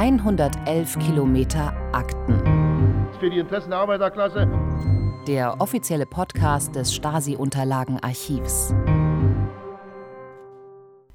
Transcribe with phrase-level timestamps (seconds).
[0.00, 2.40] 111 Kilometer Akten.
[3.20, 4.48] Für die Interessen der Arbeiterklasse.
[5.26, 8.72] Der offizielle Podcast des Stasi-Unterlagenarchivs.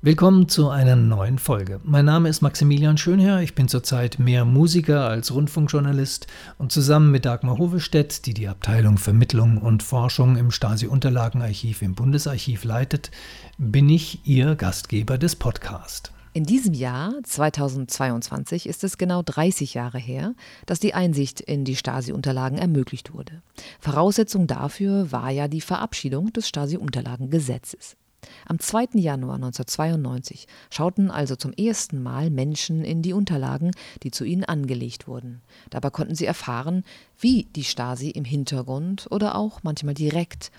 [0.04, 1.82] Willkommen zu einer neuen Folge.
[1.84, 6.28] Mein Name ist Maximilian Schönherr, ich bin zurzeit mehr Musiker als Rundfunkjournalist
[6.60, 12.63] und zusammen mit Dagmar Hovestedt, die die Abteilung Vermittlung und Forschung im Stasi-Unterlagenarchiv im Bundesarchiv
[12.63, 13.10] leitet,
[13.58, 16.15] bin ich Ihr Gastgeber des Podcasts.
[16.36, 20.35] In diesem Jahr, 2022, ist es genau 30 Jahre her,
[20.66, 23.41] dass die Einsicht in die Stasi-Unterlagen ermöglicht wurde.
[23.80, 27.95] Voraussetzung dafür war ja die Verabschiedung des Stasi-Unterlagengesetzes.
[28.45, 28.99] Am 2.
[28.99, 33.72] Januar 1992 schauten also zum ersten Mal Menschen in die Unterlagen,
[34.03, 35.41] die zu ihnen angelegt wurden.
[35.70, 36.83] Dabei konnten sie erfahren,
[37.17, 40.52] wie die Stasi im Hintergrund oder auch manchmal direkt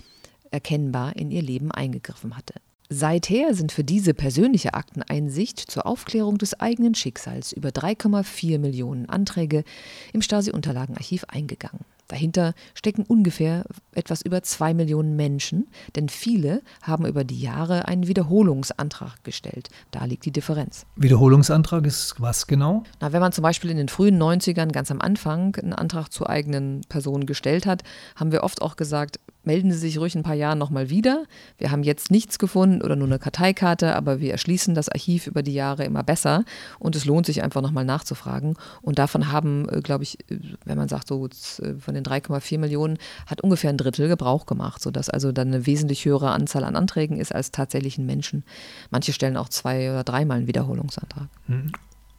[0.49, 2.55] erkennbar in ihr Leben eingegriffen hatte.
[2.89, 9.65] Seither sind für diese persönliche Akteneinsicht zur Aufklärung des eigenen Schicksals über 3,4 Millionen Anträge
[10.13, 11.81] im Stasi-Unterlagenarchiv eingegangen.
[12.07, 15.67] Dahinter stecken ungefähr etwas über zwei Millionen Menschen,
[15.97, 19.67] denn viele haben über die Jahre einen Wiederholungsantrag gestellt.
[19.91, 20.85] Da liegt die Differenz.
[20.95, 22.83] Wiederholungsantrag ist was genau?
[23.01, 26.29] Na, wenn man zum Beispiel in den frühen 90ern ganz am Anfang einen Antrag zur
[26.29, 27.83] eigenen Person gestellt hat,
[28.15, 31.23] haben wir oft auch gesagt, melden Sie sich ruhig ein paar Jahre nochmal wieder.
[31.57, 35.41] Wir haben jetzt nichts gefunden oder nur eine Karteikarte, aber wir erschließen das Archiv über
[35.41, 36.43] die Jahre immer besser
[36.77, 38.55] und es lohnt sich einfach nochmal nachzufragen.
[38.83, 42.59] Und davon haben, äh, glaube ich, äh, wenn man sagt, so äh, von den 3,4
[42.59, 46.75] Millionen hat ungefähr ein Drittel Gebrauch gemacht, sodass also dann eine wesentlich höhere Anzahl an
[46.75, 48.43] Anträgen ist als tatsächlichen Menschen.
[48.91, 51.29] Manche stellen auch zwei oder dreimal einen Wiederholungsantrag.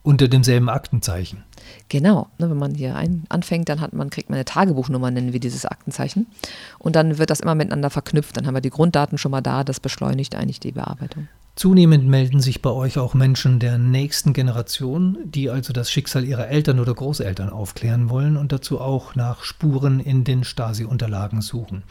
[0.02, 1.42] Unter demselben Aktenzeichen.
[1.88, 5.32] Genau, ne, wenn man hier ein, anfängt, dann hat man, kriegt man eine Tagebuchnummer, nennen
[5.32, 6.26] wir dieses Aktenzeichen.
[6.78, 8.36] Und dann wird das immer miteinander verknüpft.
[8.36, 11.28] Dann haben wir die Grunddaten schon mal da, das beschleunigt eigentlich die Bearbeitung.
[11.58, 16.46] Zunehmend melden sich bei euch auch Menschen der nächsten Generation, die also das Schicksal ihrer
[16.46, 21.82] Eltern oder Großeltern aufklären wollen und dazu auch nach Spuren in den Stasi-Unterlagen suchen.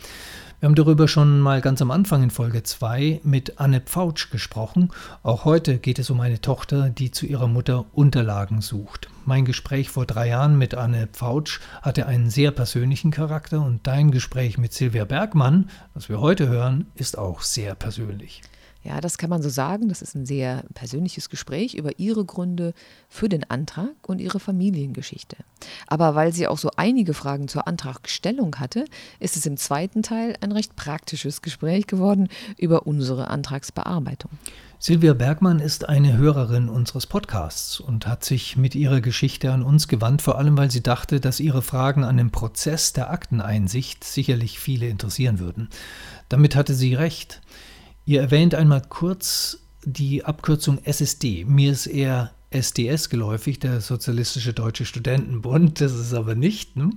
[0.59, 4.89] Wir haben darüber schon mal ganz am Anfang in Folge 2 mit Anne Pfautsch gesprochen.
[5.21, 9.07] Auch heute geht es um eine Tochter, die zu ihrer Mutter Unterlagen sucht.
[9.23, 14.09] Mein Gespräch vor drei Jahren mit Anne Pfautsch hatte einen sehr persönlichen Charakter und dein
[14.09, 18.41] Gespräch mit Silvia Bergmann, was wir heute hören, ist auch sehr persönlich.
[18.87, 19.89] Ja, das kann man so sagen.
[19.89, 22.73] Das ist ein sehr persönliches Gespräch über ihre Gründe
[23.09, 25.35] für den Antrag und ihre Familiengeschichte.
[25.87, 28.85] Aber weil sie auch so einige Fragen zur Antragstellung hatte,
[29.19, 34.31] ist es im zweiten Teil ein recht praktisches Gespräch geworden über unsere Antragsbearbeitung.
[34.79, 39.89] Silvia Bergmann ist eine Hörerin unseres Podcasts und hat sich mit ihrer Geschichte an uns
[39.89, 44.59] gewandt, vor allem weil sie dachte, dass ihre Fragen an dem Prozess der Akteneinsicht sicherlich
[44.59, 45.67] viele interessieren würden.
[46.29, 47.41] Damit hatte sie recht.
[48.07, 51.43] Ihr erwähnt einmal kurz die Abkürzung SSD.
[51.43, 55.81] Mir ist eher SDS geläufig, der Sozialistische Deutsche Studentenbund.
[55.81, 56.91] Das ist aber nicht, ne?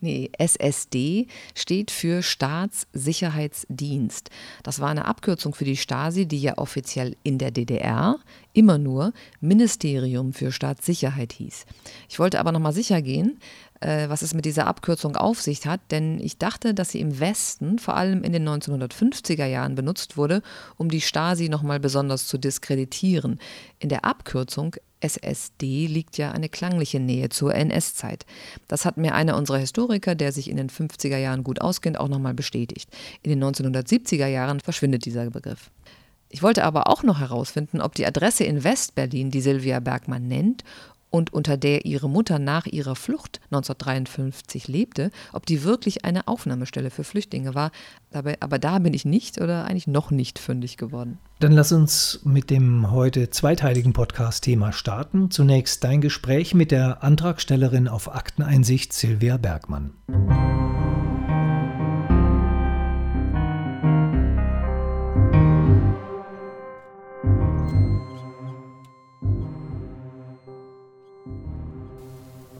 [0.00, 4.30] Nee, SSD steht für Staatssicherheitsdienst.
[4.64, 8.18] Das war eine Abkürzung für die Stasi, die ja offiziell in der DDR
[8.52, 11.64] immer nur Ministerium für Staatssicherheit hieß.
[12.08, 13.38] Ich wollte aber nochmal sicher gehen,
[13.80, 17.20] äh, was es mit dieser Abkürzung auf sich hat, denn ich dachte, dass sie im
[17.20, 20.42] Westen, vor allem in den 1950er Jahren, benutzt wurde,
[20.76, 23.38] um die Stasi nochmal besonders zu diskreditieren.
[23.78, 28.24] In der Abkürzung SSD liegt ja eine klangliche Nähe zur NS-Zeit.
[28.66, 32.08] Das hat mir einer unserer Historiker, der sich in den 50er Jahren gut auskennt, auch
[32.08, 32.88] nochmal bestätigt.
[33.22, 35.70] In den 1970er Jahren verschwindet dieser Begriff.
[36.28, 40.64] Ich wollte aber auch noch herausfinden, ob die Adresse in Westberlin, die Silvia Bergmann nennt,
[41.16, 46.90] und unter der ihre Mutter nach ihrer Flucht 1953 lebte, ob die wirklich eine Aufnahmestelle
[46.90, 47.70] für Flüchtlinge war.
[48.10, 51.18] Dabei, aber da bin ich nicht oder eigentlich noch nicht fündig geworden.
[51.40, 55.30] Dann lass uns mit dem heute zweiteiligen Podcast-Thema starten.
[55.30, 59.94] Zunächst dein Gespräch mit der Antragstellerin auf Akteneinsicht Silvia Bergmann.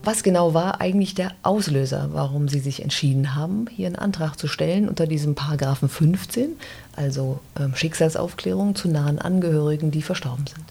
[0.06, 4.46] Was genau war eigentlich der Auslöser, warum Sie sich entschieden haben, hier einen Antrag zu
[4.46, 6.50] stellen unter diesem Paragraphen 15,
[6.94, 10.64] also ähm, Schicksalsaufklärung zu nahen Angehörigen, die verstorben sind?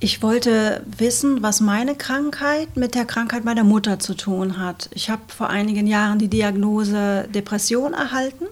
[0.00, 4.90] Ich wollte wissen, was meine Krankheit mit der Krankheit meiner Mutter zu tun hat.
[4.92, 8.46] Ich habe vor einigen Jahren die Diagnose Depression erhalten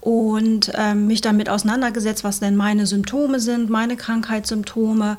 [0.00, 5.16] und äh, mich damit auseinandergesetzt, was denn meine Symptome sind, meine Krankheitssymptome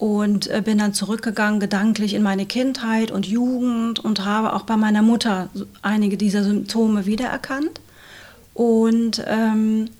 [0.00, 4.78] und äh, bin dann zurückgegangen gedanklich in meine Kindheit und Jugend und habe auch bei
[4.78, 5.50] meiner Mutter
[5.82, 7.82] einige dieser Symptome wiedererkannt.
[8.54, 9.90] Und ähm,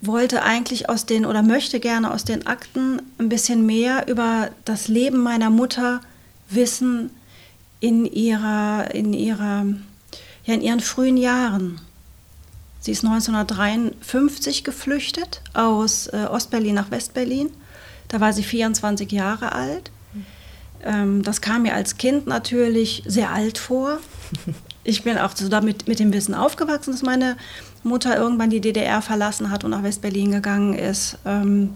[0.00, 4.86] wollte eigentlich aus den oder möchte gerne aus den Akten ein bisschen mehr über das
[4.86, 6.00] Leben meiner Mutter
[6.48, 7.10] wissen
[7.80, 9.66] in ihrer, in ihrer,
[10.44, 11.80] ja, in ihren frühen Jahren.
[12.78, 17.50] Sie ist 1953 geflüchtet aus äh, Ostberlin nach Westberlin.
[18.08, 19.90] Da war sie 24 Jahre alt.
[20.84, 23.98] Ähm, das kam mir als Kind natürlich sehr alt vor.
[24.84, 27.36] Ich bin auch so damit mit dem Wissen aufgewachsen, dass meine
[27.82, 31.18] Mutter irgendwann die DDR verlassen hat und nach Westberlin gegangen ist.
[31.26, 31.74] Ähm,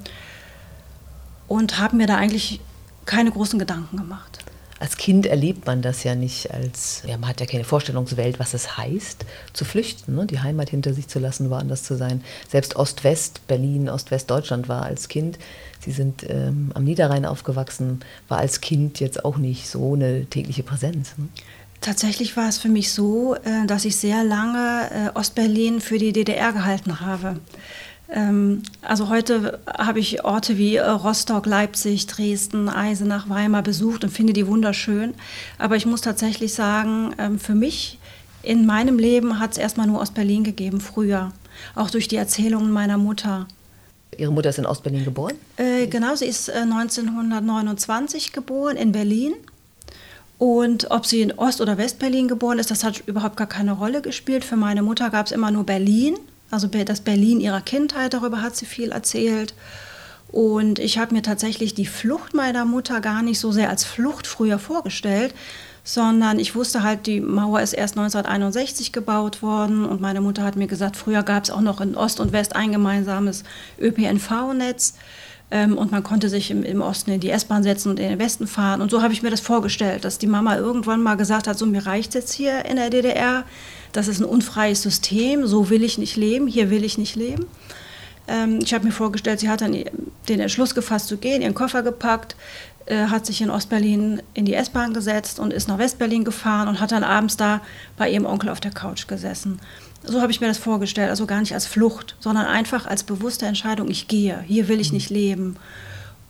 [1.46, 2.61] und habe mir da eigentlich
[3.05, 4.42] keine großen Gedanken gemacht
[4.82, 8.52] als Kind erlebt man das ja nicht als, ja, man hat ja keine Vorstellungswelt, was
[8.52, 10.26] es heißt, zu flüchten, ne?
[10.26, 12.25] die Heimat hinter sich zu lassen, woanders zu sein.
[12.49, 15.38] Selbst Ost-West, Berlin, Ost-West-Deutschland war als Kind,
[15.79, 20.64] Sie sind ähm, am Niederrhein aufgewachsen, war als Kind jetzt auch nicht so eine tägliche
[20.64, 21.14] Präsenz.
[21.17, 21.29] Ne?
[21.81, 26.12] Tatsächlich war es für mich so, äh, dass ich sehr lange äh, Ostberlin für die
[26.12, 27.38] DDR gehalten habe.
[28.12, 34.11] Ähm, also heute habe ich Orte wie äh, Rostock, Leipzig, Dresden, Eisenach, Weimar besucht und
[34.11, 35.14] finde die wunderschön.
[35.59, 37.99] Aber ich muss tatsächlich sagen, ähm, für mich
[38.43, 41.32] in meinem Leben hat es erstmal nur Ostberlin gegeben, früher.
[41.75, 43.47] Auch durch die Erzählungen meiner Mutter.
[44.19, 45.35] Ihre Mutter ist in Ostberlin geboren?
[45.56, 49.32] Äh, genau, sie ist äh, 1929 geboren in Berlin.
[50.38, 54.03] Und ob sie in Ost- oder Westberlin geboren ist, das hat überhaupt gar keine Rolle
[54.03, 54.44] gespielt.
[54.44, 56.17] Für meine Mutter gab es immer nur Berlin.
[56.52, 59.54] Also das Berlin ihrer Kindheit, darüber hat sie viel erzählt.
[60.28, 64.26] Und ich habe mir tatsächlich die Flucht meiner Mutter gar nicht so sehr als Flucht
[64.26, 65.34] früher vorgestellt,
[65.82, 70.56] sondern ich wusste halt, die Mauer ist erst 1961 gebaut worden und meine Mutter hat
[70.56, 73.44] mir gesagt, früher gab es auch noch in Ost und West ein gemeinsames
[73.81, 74.94] ÖPNV-Netz
[75.52, 78.19] ähm, und man konnte sich im, im Osten in die S-Bahn setzen und in den
[78.19, 78.81] Westen fahren.
[78.81, 81.66] Und so habe ich mir das vorgestellt, dass die Mama irgendwann mal gesagt hat, so
[81.66, 83.44] mir reicht jetzt hier in der DDR,
[83.93, 87.44] das ist ein unfreies System, so will ich nicht leben, hier will ich nicht leben.
[88.26, 89.76] Ähm, ich habe mir vorgestellt, sie hat dann
[90.28, 92.34] den Entschluss gefasst zu gehen, ihren Koffer gepackt,
[92.87, 96.81] äh, hat sich in Ostberlin in die S-Bahn gesetzt und ist nach Westberlin gefahren und
[96.81, 97.60] hat dann abends da
[97.98, 99.60] bei ihrem Onkel auf der Couch gesessen.
[100.04, 103.46] So habe ich mir das vorgestellt, also gar nicht als Flucht, sondern einfach als bewusste
[103.46, 105.56] Entscheidung, ich gehe, hier will ich nicht leben.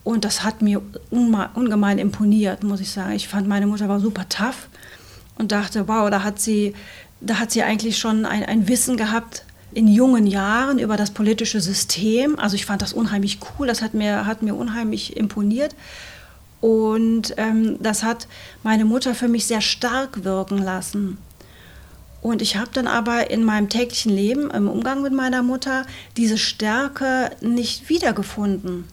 [0.04, 3.12] Und das hat mir ungemein imponiert, muss ich sagen.
[3.12, 4.68] Ich fand, meine Mutter war super tough
[5.36, 6.74] und dachte, wow, da hat sie
[7.22, 11.60] da hat sie eigentlich schon ein, ein Wissen gehabt in jungen Jahren über das politische
[11.60, 12.38] System.
[12.38, 15.74] Also ich fand das unheimlich cool, das hat mir, hat mir unheimlich imponiert.
[16.60, 18.28] Und ähm, das hat
[18.62, 21.18] meine Mutter für mich sehr stark wirken lassen.
[22.22, 25.84] Und ich habe dann aber in meinem täglichen Leben, im Umgang mit meiner Mutter,
[26.16, 28.84] diese Stärke nicht wiedergefunden.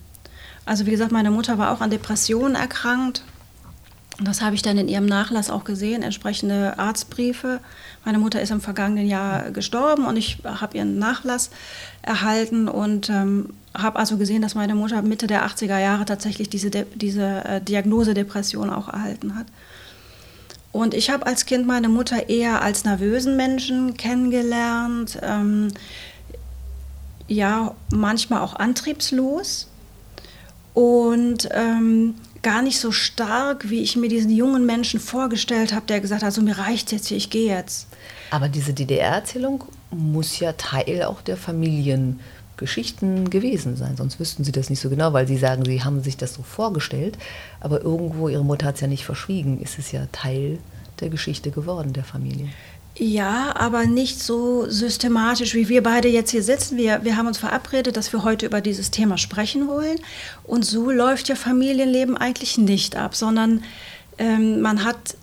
[0.66, 3.24] Also wie gesagt, meine Mutter war auch an Depressionen erkrankt.
[4.22, 7.62] Das habe ich dann in ihrem Nachlass auch gesehen, entsprechende Arztbriefe.
[8.04, 11.52] Meine Mutter ist im vergangenen Jahr gestorben und ich habe ihren Nachlass
[12.02, 16.70] erhalten und ähm, habe also gesehen, dass meine Mutter Mitte der 80er Jahre tatsächlich diese,
[16.72, 19.46] De diese äh, Diagnose Depression auch erhalten hat.
[20.72, 25.70] Und ich habe als Kind meine Mutter eher als nervösen Menschen kennengelernt, ähm,
[27.28, 29.68] ja, manchmal auch antriebslos.
[30.74, 36.00] Und ähm, gar nicht so stark, wie ich mir diesen jungen Menschen vorgestellt habe, der
[36.00, 37.88] gesagt hat, so mir reicht jetzt hier, ich gehe jetzt.
[38.32, 41.38] Aber diese DDR-Erzählung muss ja Teil auch der
[42.60, 46.04] Familiengeschichten gewesen sein, sonst wüssten Sie das nicht so genau, weil Sie sagen, Sie haben
[46.04, 47.18] sich das so vorgestellt,
[47.60, 50.60] aber irgendwo, Ihre Mutter hat es ja nicht verschwiegen, ist es ja Teil
[51.00, 52.50] der Geschichte geworden, der Familie.
[52.98, 56.78] Ja, aber nicht so systematisch, wie wir beide jetzt hier sitzen.
[56.78, 60.00] Wir, wir haben uns verabredet, dass wir heute über dieses Thema sprechen wollen.
[60.44, 63.64] Und so läuft ja Familienleben eigentlich nicht ab, sondern
[64.18, 65.16] ähm, man hat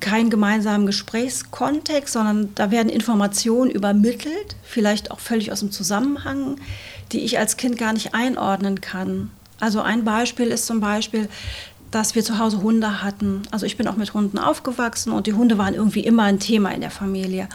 [0.00, 6.56] keinen gemeinsamen Gesprächskontext, sondern da werden Informationen übermittelt, vielleicht auch völlig aus dem Zusammenhang,
[7.12, 9.30] die ich als Kind gar nicht einordnen kann.
[9.60, 11.28] Also ein Beispiel ist zum Beispiel,
[11.90, 13.42] dass wir zu Hause Hunde hatten.
[13.50, 16.70] Also ich bin auch mit Hunden aufgewachsen und die Hunde waren irgendwie immer ein Thema
[16.70, 17.48] in der Familie.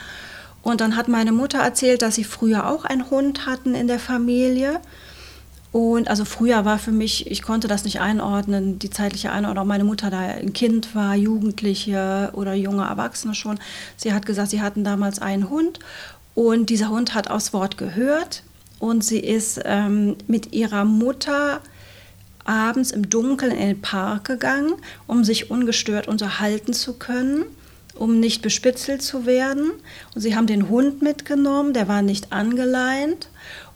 [0.61, 3.99] Und dann hat meine Mutter erzählt, dass sie früher auch einen Hund hatten in der
[3.99, 4.79] Familie.
[5.71, 9.67] Und also früher war für mich, ich konnte das nicht einordnen, die zeitliche Einordnung.
[9.67, 13.59] Meine Mutter da ein Kind war, Jugendliche oder junge Erwachsene schon.
[13.95, 15.79] Sie hat gesagt, sie hatten damals einen Hund
[16.33, 18.43] und dieser Hund hat aufs Wort gehört
[18.79, 21.61] und sie ist ähm, mit ihrer Mutter
[22.45, 24.73] abends im Dunkeln in den Park gegangen,
[25.05, 27.43] um sich ungestört unterhalten zu können,
[27.93, 29.71] um nicht bespitzelt zu werden.
[30.15, 33.29] Und sie haben den Hund mitgenommen, der war nicht angeleint.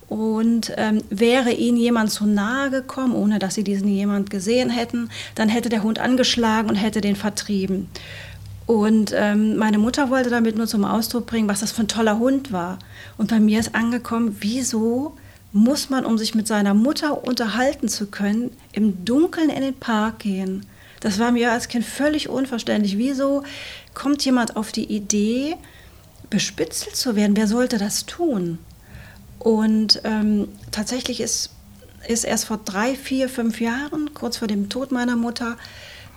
[0.07, 5.09] Und ähm, wäre ihnen jemand zu nahe gekommen, ohne dass sie diesen jemand gesehen hätten,
[5.35, 7.89] dann hätte der Hund angeschlagen und hätte den vertrieben.
[8.65, 12.19] Und ähm, meine Mutter wollte damit nur zum Ausdruck bringen, was das für ein toller
[12.19, 12.79] Hund war.
[13.17, 15.15] Und bei mir ist angekommen, wieso
[15.51, 20.19] muss man, um sich mit seiner Mutter unterhalten zu können, im Dunkeln in den Park
[20.19, 20.65] gehen.
[20.99, 22.97] Das war mir als Kind völlig unverständlich.
[22.97, 23.43] Wieso
[23.93, 25.55] kommt jemand auf die Idee,
[26.29, 27.35] bespitzelt zu werden?
[27.35, 28.57] Wer sollte das tun?
[29.43, 31.49] Und ähm, tatsächlich ist,
[32.07, 35.57] ist erst vor drei, vier, fünf Jahren, kurz vor dem Tod meiner Mutter,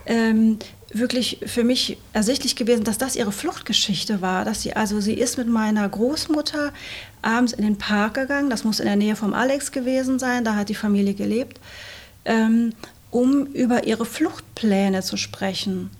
[0.06, 0.60] ähm,
[0.92, 4.44] wirklich für mich ersichtlich gewesen, dass das ihre Fluchtgeschichte war.
[4.44, 6.72] Dass sie, also sie ist mit meiner Großmutter
[7.20, 10.54] abends in den Park gegangen, das muss in der Nähe vom Alex gewesen sein, da
[10.54, 11.58] hat die Familie gelebt,
[12.24, 12.74] ähm,
[13.10, 15.90] um über ihre Fluchtpläne zu sprechen.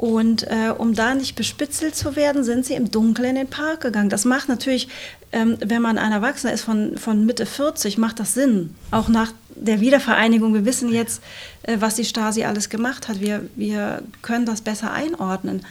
[0.00, 3.82] Und äh, um da nicht bespitzelt zu werden, sind sie im Dunkeln in den Park
[3.82, 4.08] gegangen.
[4.08, 4.88] Das macht natürlich,
[5.30, 8.74] ähm, wenn man ein Erwachsener ist von, von Mitte 40, macht das Sinn.
[8.92, 10.54] Auch nach der Wiedervereinigung.
[10.54, 11.22] Wir wissen jetzt,
[11.64, 13.20] äh, was die Stasi alles gemacht hat.
[13.20, 15.66] Wir, wir können das besser einordnen.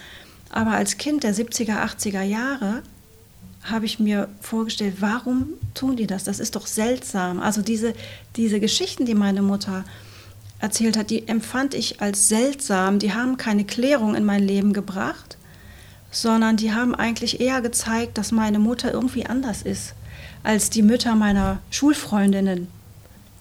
[0.51, 2.83] Aber als Kind der 70er, 80er Jahre
[3.63, 6.23] habe ich mir vorgestellt, warum tun die das?
[6.23, 7.39] Das ist doch seltsam.
[7.39, 7.95] Also diese,
[8.35, 9.85] diese Geschichten, die meine Mutter
[10.59, 12.99] erzählt hat, die empfand ich als seltsam.
[12.99, 15.37] Die haben keine Klärung in mein Leben gebracht,
[16.11, 19.93] sondern die haben eigentlich eher gezeigt, dass meine Mutter irgendwie anders ist
[20.43, 22.67] als die Mütter meiner Schulfreundinnen.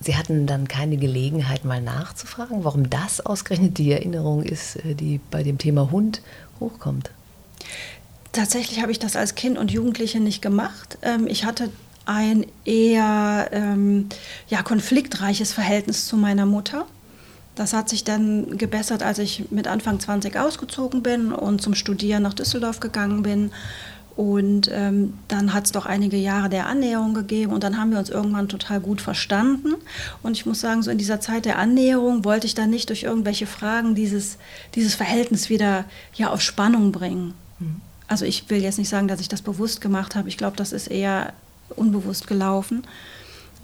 [0.01, 5.21] Sie hatten dann keine Gelegenheit, mal nachzufragen, warum das ausgerechnet die Erinnerung ist, äh, die
[5.31, 6.23] bei dem Thema Hund
[6.61, 7.11] hochkommt?
[8.33, 10.99] Tatsächlich habe ich das als Kind und Jugendliche nicht gemacht.
[11.03, 11.71] Ähm, ich hatte
[12.05, 14.09] ein eher ähm,
[14.49, 16.87] ja, konfliktreiches Verhältnis zu meiner Mutter.
[17.59, 22.23] Das hat sich dann gebessert, als ich mit Anfang 20 ausgezogen bin und zum Studieren
[22.23, 23.51] nach Düsseldorf gegangen bin.
[24.15, 27.99] Und ähm, dann hat es doch einige Jahre der Annäherung gegeben und dann haben wir
[27.99, 29.75] uns irgendwann total gut verstanden.
[30.23, 33.03] Und ich muss sagen, so in dieser Zeit der Annäherung wollte ich dann nicht durch
[33.03, 34.39] irgendwelche Fragen dieses,
[34.77, 35.85] dieses Verhältnis wieder
[36.15, 37.35] ja, auf Spannung bringen.
[37.59, 37.81] Mhm.
[38.07, 40.29] Also ich will jetzt nicht sagen, dass ich das bewusst gemacht habe.
[40.29, 41.33] Ich glaube, das ist eher
[41.75, 42.85] unbewusst gelaufen.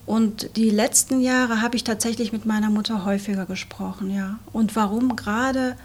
[0.06, 4.38] Und die letzten Jahre habe ich tatsächlich mit meiner Mutter häufiger gesprochen, ja.
[4.52, 5.76] Und warum gerade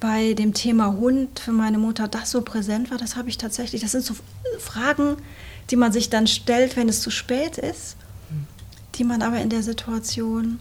[0.00, 3.80] bei dem Thema Hund für meine Mutter das so präsent war, das habe ich tatsächlich,
[3.80, 4.14] das sind so
[4.58, 5.16] Fragen,
[5.70, 7.96] die man sich dann stellt, wenn es zu spät ist,
[8.96, 10.58] die man aber in der Situation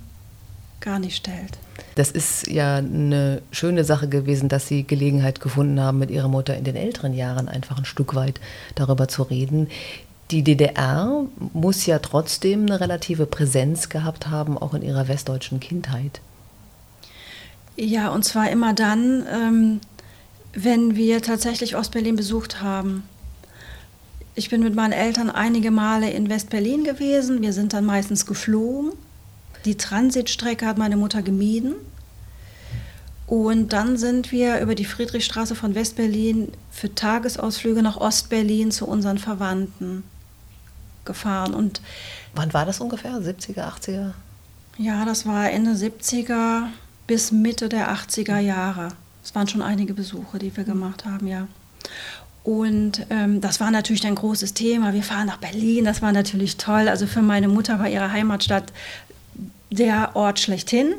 [0.80, 1.58] gar nicht stellt.
[1.96, 6.56] Das ist ja eine schöne Sache gewesen, dass Sie Gelegenheit gefunden haben, mit Ihrer Mutter
[6.56, 8.40] in den älteren Jahren einfach ein Stück weit
[8.76, 9.68] darüber zu reden
[10.32, 16.22] die DDR muss ja trotzdem eine relative Präsenz gehabt haben, auch in ihrer westdeutschen Kindheit.
[17.76, 19.82] Ja, und zwar immer dann, ähm,
[20.54, 23.04] wenn wir tatsächlich Ostberlin besucht haben.
[24.36, 27.42] Ich bin mit meinen Eltern einige Male in Westberlin gewesen.
[27.42, 28.94] Wir sind dann meistens geflogen.
[29.66, 31.76] Die Transitstrecke hat meine Mutter gemieden.
[33.28, 39.18] Und dann sind wir über die Friedrichstraße von Westberlin für Tagesausflüge nach Ostberlin zu unseren
[39.18, 40.04] Verwandten
[41.06, 41.54] gefahren.
[41.54, 41.82] Und
[42.36, 43.14] Wann war das ungefähr?
[43.14, 44.12] 70er, 80er?
[44.78, 46.68] Ja, das war Ende 70er
[47.08, 48.90] bis Mitte der 80er Jahre.
[49.24, 51.48] Es waren schon einige Besuche, die wir gemacht haben, ja.
[52.44, 54.94] Und ähm, das war natürlich ein großes Thema.
[54.94, 56.90] Wir fahren nach Berlin, das war natürlich toll.
[56.90, 58.74] Also für meine Mutter war ihre Heimatstadt
[59.72, 60.94] der Ort schlechthin.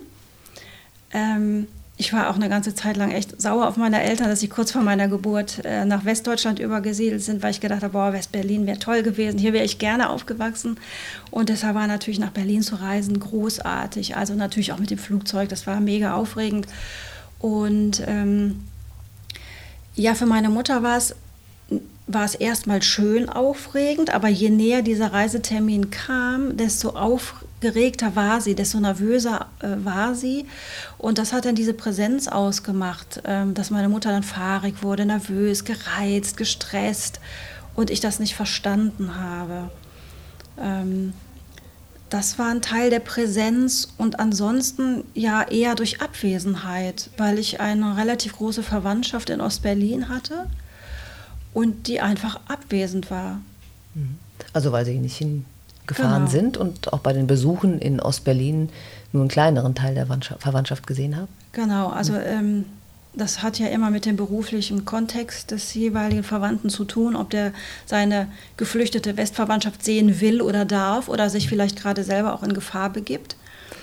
[1.13, 4.49] Ähm, ich war auch eine ganze Zeit lang echt sauer auf meine Eltern, dass sie
[4.49, 8.81] kurz vor meiner Geburt äh, nach Westdeutschland übergesiedelt sind, weil ich gedacht habe, Westberlin wäre
[8.81, 10.77] toll gewesen, hier wäre ich gerne aufgewachsen.
[11.31, 14.17] Und deshalb war natürlich nach Berlin zu reisen großartig.
[14.17, 16.67] Also natürlich auch mit dem Flugzeug, das war mega aufregend.
[17.39, 18.65] Und ähm,
[19.95, 21.15] ja, für meine Mutter war es
[22.07, 26.91] war es erstmal schön aufregend, aber je näher dieser Reisetermin kam, desto
[27.65, 30.47] aufgeregter war sie, desto nervöser äh, war sie.
[30.99, 35.65] Und das hat dann diese Präsenz ausgemacht, ähm, dass meine Mutter dann fahrig wurde, nervös,
[35.65, 37.21] gereizt, gestresst
[37.75, 39.71] und ich das nicht verstanden habe.
[40.61, 41.15] Ähm,
[42.11, 47.97] das war ein Teil der Präsenz und ansonsten ja eher durch Abwesenheit, weil ich eine
[47.97, 50.47] relativ große Verwandtschaft in Ostberlin hatte
[51.53, 53.41] und die einfach abwesend war.
[53.95, 54.19] Mhm.
[54.53, 55.17] Also weil sie nicht
[55.87, 56.31] hingefahren genau.
[56.31, 58.71] sind und auch bei den Besuchen in Ostberlin
[59.13, 60.07] nur einen kleineren Teil der
[60.39, 61.29] Verwandtschaft gesehen haben?
[61.53, 62.21] Genau, also mhm.
[62.27, 62.65] ähm,
[63.15, 67.53] das hat ja immer mit dem beruflichen Kontext des jeweiligen Verwandten zu tun, ob der
[67.87, 72.91] seine geflüchtete Westverwandtschaft sehen will oder darf oder sich vielleicht gerade selber auch in Gefahr
[72.91, 73.37] begibt.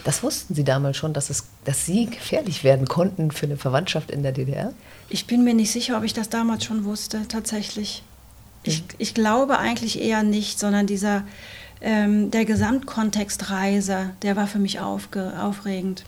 [0.04, 4.10] Das wussten Sie damals schon, dass, es, dass Sie gefährlich werden konnten für eine Verwandtschaft
[4.10, 4.74] in der DDR?
[5.10, 8.04] Ich bin mir nicht sicher, ob ich das damals schon wusste, tatsächlich.
[8.64, 11.24] Ich, ich glaube eigentlich eher nicht, sondern dieser,
[11.82, 16.04] ähm, der Gesamtkontext Reise, der war für mich aufge, aufregend.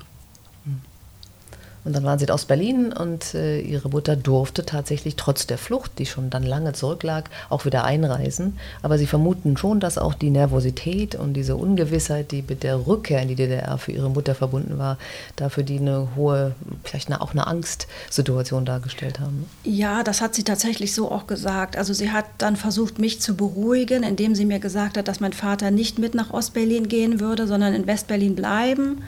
[1.86, 6.00] Und dann waren sie in Ostberlin und äh, ihre Mutter durfte tatsächlich trotz der Flucht,
[6.00, 8.58] die schon dann lange zurücklag, auch wieder einreisen.
[8.82, 13.22] Aber sie vermuten schon, dass auch die Nervosität und diese Ungewissheit, die mit der Rückkehr
[13.22, 14.98] in die DDR für ihre Mutter verbunden war,
[15.36, 19.46] dafür die eine hohe, vielleicht eine, auch eine Angstsituation dargestellt haben.
[19.64, 21.76] Ja, das hat sie tatsächlich so auch gesagt.
[21.78, 25.34] Also sie hat dann versucht, mich zu beruhigen, indem sie mir gesagt hat, dass mein
[25.34, 29.02] Vater nicht mit nach Ostberlin gehen würde, sondern in Westberlin bleiben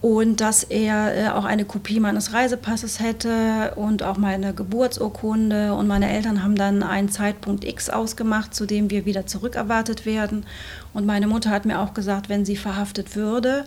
[0.00, 5.74] und dass er äh, auch eine Kopie meines Reisepasses hätte und auch meine Geburtsurkunde.
[5.74, 10.46] Und meine Eltern haben dann einen Zeitpunkt X ausgemacht, zu dem wir wieder zurückerwartet werden.
[10.94, 13.66] Und meine Mutter hat mir auch gesagt, wenn sie verhaftet würde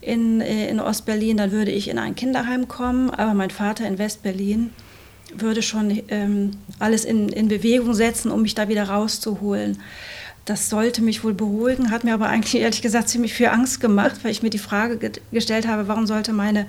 [0.00, 3.98] in, äh, in Ostberlin, dann würde ich in ein Kinderheim kommen, aber mein Vater in
[3.98, 4.70] Westberlin
[5.34, 9.78] würde schon ähm, alles in, in Bewegung setzen, um mich da wieder rauszuholen.
[10.44, 14.16] Das sollte mich wohl beruhigen, hat mir aber eigentlich ehrlich gesagt ziemlich viel Angst gemacht,
[14.22, 16.66] weil ich mir die Frage ge gestellt habe, warum sollte meine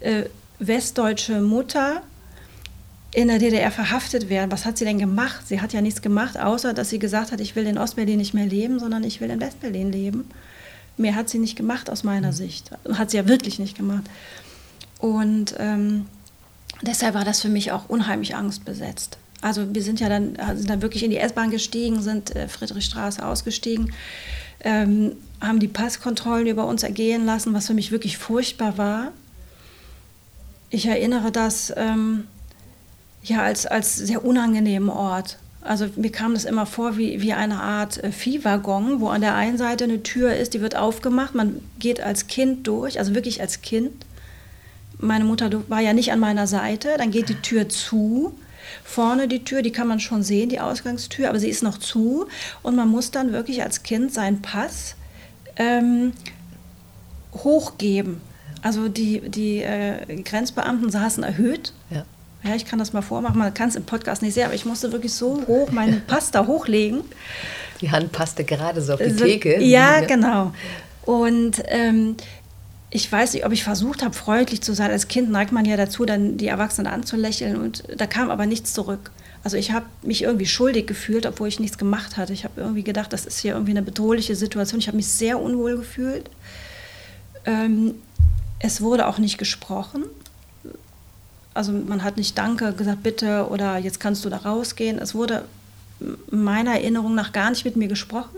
[0.00, 0.24] äh,
[0.58, 2.02] westdeutsche Mutter
[3.14, 4.50] in der DDR verhaftet werden?
[4.50, 5.46] Was hat sie denn gemacht?
[5.46, 8.34] Sie hat ja nichts gemacht, außer dass sie gesagt hat, ich will in Ostberlin nicht
[8.34, 10.28] mehr leben, sondern ich will in Westberlin leben.
[10.96, 12.36] Mehr hat sie nicht gemacht aus meiner mhm.
[12.36, 12.70] Sicht.
[12.92, 14.04] Hat sie ja wirklich nicht gemacht.
[14.98, 16.06] Und ähm,
[16.82, 19.18] deshalb war das für mich auch unheimlich angstbesetzt.
[19.42, 23.26] Also wir sind ja dann, sind dann wirklich in die S-Bahn gestiegen, sind äh, Friedrichstraße
[23.26, 23.92] ausgestiegen,
[24.60, 29.12] ähm, haben die Passkontrollen über uns ergehen lassen, was für mich wirklich furchtbar war.
[30.70, 32.24] Ich erinnere das ähm,
[33.24, 35.38] ja als, als sehr unangenehmen Ort.
[35.60, 39.34] Also mir kam das immer vor wie, wie eine Art äh, Viehwaggon, wo an der
[39.34, 43.40] einen Seite eine Tür ist, die wird aufgemacht, man geht als Kind durch, also wirklich
[43.40, 44.06] als Kind.
[44.98, 48.38] Meine Mutter war ja nicht an meiner Seite, dann geht die Tür zu
[48.84, 52.26] Vorne die Tür, die kann man schon sehen, die Ausgangstür, aber sie ist noch zu
[52.62, 54.96] und man muss dann wirklich als Kind seinen Pass
[55.56, 56.12] ähm,
[57.34, 58.20] hochgeben.
[58.62, 61.72] Also die, die äh, Grenzbeamten saßen erhöht.
[61.90, 62.04] Ja.
[62.44, 62.54] ja.
[62.54, 64.92] ich kann das mal vormachen, man kann es im Podcast nicht sehen, aber ich musste
[64.92, 67.02] wirklich so hoch meinen Pass da hochlegen.
[67.80, 69.60] Die Hand passte gerade so auf die Theke.
[69.60, 70.52] Ja, genau.
[71.04, 72.16] Und ähm,
[72.94, 74.90] ich weiß nicht, ob ich versucht habe, freundlich zu sein.
[74.90, 78.74] Als Kind neigt man ja dazu, dann die Erwachsenen anzulächeln und da kam aber nichts
[78.74, 79.10] zurück.
[79.42, 82.34] Also ich habe mich irgendwie schuldig gefühlt, obwohl ich nichts gemacht hatte.
[82.34, 84.78] Ich habe irgendwie gedacht, das ist hier irgendwie eine bedrohliche Situation.
[84.78, 86.28] Ich habe mich sehr unwohl gefühlt.
[87.46, 87.94] Ähm,
[88.58, 90.04] es wurde auch nicht gesprochen.
[91.54, 94.98] Also man hat nicht Danke gesagt, bitte oder jetzt kannst du da rausgehen.
[94.98, 95.46] Es wurde
[96.30, 98.36] meiner Erinnerung nach gar nicht mit mir gesprochen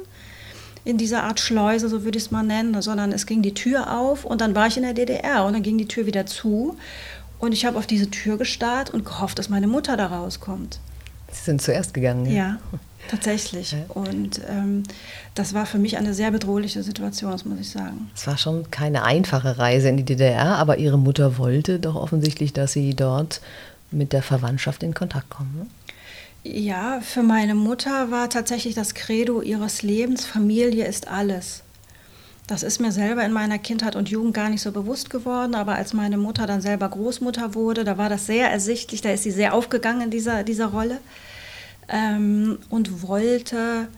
[0.85, 3.99] in dieser Art Schleuse, so würde ich es mal nennen, sondern es ging die Tür
[3.99, 6.77] auf und dann war ich in der DDR und dann ging die Tür wieder zu
[7.38, 10.79] und ich habe auf diese Tür gestarrt und gehofft, dass meine Mutter da rauskommt.
[11.33, 12.27] Sie sind zuerst gegangen.
[12.27, 12.59] Ja, ja
[13.09, 13.75] tatsächlich.
[13.88, 14.83] Und ähm,
[15.35, 18.11] das war für mich eine sehr bedrohliche Situation, das muss ich sagen.
[18.14, 22.53] Es war schon keine einfache Reise in die DDR, aber Ihre Mutter wollte doch offensichtlich,
[22.53, 23.40] dass Sie dort
[23.90, 25.55] mit der Verwandtschaft in Kontakt kommen.
[25.59, 25.66] Ne?
[26.46, 31.62] Ja, für meine Mutter war tatsächlich das Credo ihres Lebens, Familie ist alles.
[32.46, 35.76] Das ist mir selber in meiner Kindheit und Jugend gar nicht so bewusst geworden, aber
[35.76, 39.30] als meine Mutter dann selber Großmutter wurde, da war das sehr ersichtlich, da ist sie
[39.30, 41.00] sehr aufgegangen in dieser, dieser Rolle
[41.88, 43.88] ähm, und wollte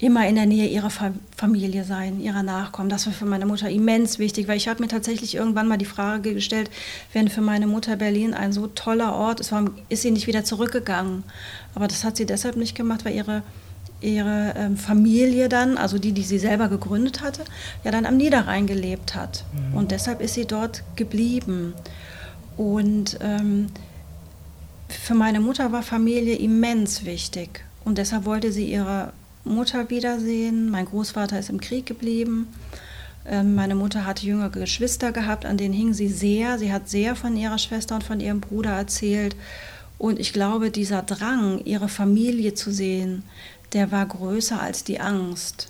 [0.00, 0.90] immer in der Nähe ihrer
[1.36, 2.88] Familie sein, ihrer Nachkommen.
[2.88, 5.84] Das war für meine Mutter immens wichtig, weil ich habe mir tatsächlich irgendwann mal die
[5.84, 6.70] Frage gestellt,
[7.12, 10.42] wenn für meine Mutter Berlin ein so toller Ort ist, warum ist sie nicht wieder
[10.42, 11.22] zurückgegangen?
[11.74, 13.42] Aber das hat sie deshalb nicht gemacht, weil ihre,
[14.00, 17.44] ihre ähm, Familie dann, also die, die sie selber gegründet hatte,
[17.84, 19.44] ja dann am Niederrhein gelebt hat.
[19.52, 19.76] Mhm.
[19.76, 21.74] Und deshalb ist sie dort geblieben.
[22.56, 23.66] Und ähm,
[24.88, 27.64] für meine Mutter war Familie immens wichtig.
[27.84, 29.12] Und deshalb wollte sie ihre
[29.44, 30.70] Mutter wiedersehen.
[30.70, 32.48] Mein Großvater ist im Krieg geblieben.
[33.26, 36.58] Ähm, meine Mutter hatte jüngere Geschwister gehabt, an denen hing sie sehr.
[36.58, 39.36] Sie hat sehr von ihrer Schwester und von ihrem Bruder erzählt.
[39.98, 43.22] Und ich glaube, dieser Drang, ihre Familie zu sehen,
[43.72, 45.68] der war größer als die Angst.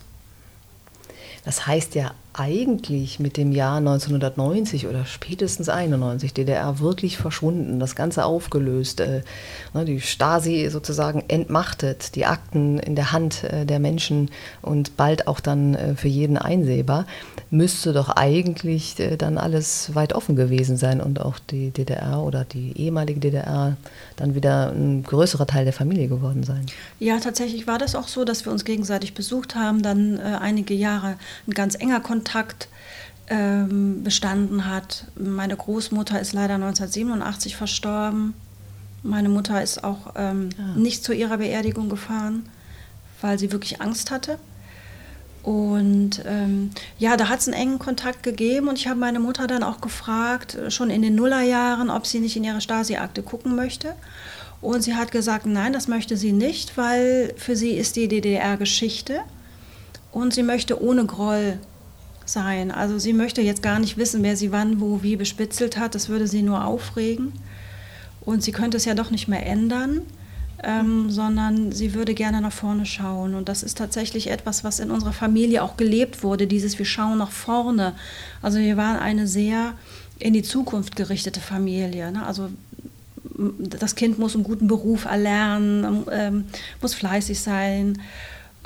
[1.44, 7.96] Das heißt ja eigentlich mit dem Jahr 1990 oder spätestens 91 DDR wirklich verschwunden, das
[7.96, 9.22] Ganze aufgelöst, äh,
[9.74, 14.30] ne, die Stasi sozusagen entmachtet, die Akten in der Hand äh, der Menschen
[14.62, 17.06] und bald auch dann äh, für jeden einsehbar,
[17.50, 22.78] müsste doch eigentlich dann alles weit offen gewesen sein und auch die DDR oder die
[22.78, 23.76] ehemalige DDR
[24.14, 26.66] dann wieder ein größerer Teil der Familie geworden sein.
[27.00, 31.16] Ja, tatsächlich war das auch so, dass wir uns gegenseitig besucht haben, dann einige Jahre
[31.48, 32.68] ein ganz enger Kontakt Kontakt
[33.28, 35.06] ähm, bestanden hat.
[35.14, 38.34] Meine Großmutter ist leider 1987 verstorben.
[39.02, 40.64] Meine Mutter ist auch ähm, ja.
[40.76, 42.46] nicht zu ihrer Beerdigung gefahren,
[43.22, 44.38] weil sie wirklich Angst hatte.
[45.42, 49.46] Und ähm, ja, da hat es einen engen Kontakt gegeben und ich habe meine Mutter
[49.46, 53.56] dann auch gefragt, äh, schon in den Nullerjahren, ob sie nicht in ihre Stasi-Akte gucken
[53.56, 53.94] möchte.
[54.60, 58.58] Und sie hat gesagt, nein, das möchte sie nicht, weil für sie ist die DDR
[58.58, 59.20] Geschichte
[60.12, 61.58] und sie möchte ohne Groll
[62.32, 62.70] sein.
[62.70, 65.94] Also sie möchte jetzt gar nicht wissen, wer sie wann, wo, wie bespitzelt hat.
[65.94, 67.32] Das würde sie nur aufregen.
[68.20, 70.02] Und sie könnte es ja doch nicht mehr ändern,
[70.62, 73.34] ähm, sondern sie würde gerne nach vorne schauen.
[73.34, 77.18] Und das ist tatsächlich etwas, was in unserer Familie auch gelebt wurde, dieses Wir schauen
[77.18, 77.94] nach vorne.
[78.42, 79.74] Also wir waren eine sehr
[80.18, 82.12] in die Zukunft gerichtete Familie.
[82.12, 82.24] Ne?
[82.26, 82.50] Also
[83.58, 86.44] das Kind muss einen guten Beruf erlernen, ähm,
[86.82, 88.00] muss fleißig sein.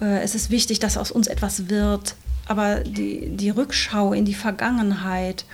[0.01, 2.17] Äh, es ist wichtig, dass aus uns etwas wird.
[2.47, 5.45] Aber die, die Rückschau in die Vergangenheit,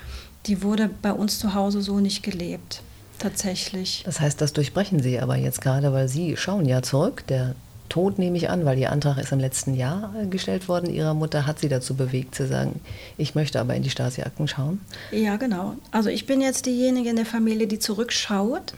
[0.47, 2.83] die wurde bei uns zu Hause so nicht gelebt.
[3.19, 4.03] Tatsächlich.
[4.07, 7.27] Das heißt, das durchbrechen Sie aber jetzt gerade, weil Sie schauen ja zurück.
[7.29, 7.55] Der
[7.91, 10.93] Tod nehme ich an, weil Ihr Antrag ist im letzten Jahr gestellt worden.
[10.93, 12.81] Ihrer Mutter hat Sie dazu bewegt zu sagen,
[13.19, 14.81] ich möchte aber in die Stasi-Akten schauen.
[15.13, 15.75] Ja, genau.
[15.91, 18.73] Also ich bin jetzt diejenige in der Familie, die zurückschaut.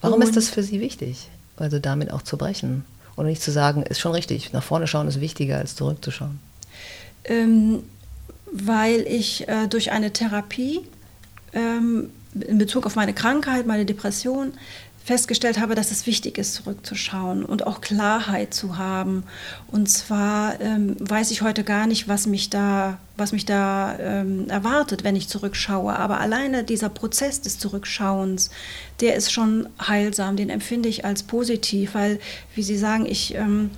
[0.00, 1.28] Warum ist das für Sie wichtig?
[1.56, 2.84] Also damit auch zu brechen?
[3.16, 6.40] Oder nicht zu sagen, ist schon richtig, nach vorne schauen ist wichtiger als zurückzuschauen?
[7.24, 7.82] Ähm,
[8.56, 10.82] weil ich äh, durch eine Therapie
[11.52, 12.10] ähm,
[12.40, 14.52] in Bezug auf meine Krankheit, meine Depression,
[15.04, 19.24] festgestellt habe, dass es wichtig ist, zurückzuschauen und auch Klarheit zu haben.
[19.70, 24.48] Und zwar ähm, weiß ich heute gar nicht, was mich da, was mich da ähm,
[24.48, 25.94] erwartet, wenn ich zurückschaue.
[25.94, 28.50] Aber alleine dieser Prozess des Zurückschauens,
[29.00, 32.18] der ist schon heilsam, den empfinde ich als positiv, weil,
[32.54, 33.70] wie Sie sagen, ich ähm,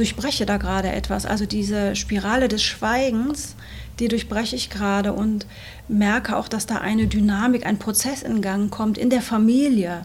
[0.00, 1.26] durchbreche da gerade etwas.
[1.26, 3.54] Also diese Spirale des Schweigens,
[3.98, 5.46] die durchbreche ich gerade und
[5.88, 10.04] merke auch, dass da eine Dynamik, ein Prozess in Gang kommt in der Familie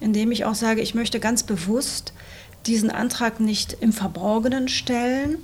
[0.00, 2.12] indem ich auch sage, ich möchte ganz bewusst
[2.66, 5.38] diesen Antrag nicht im Verborgenen stellen,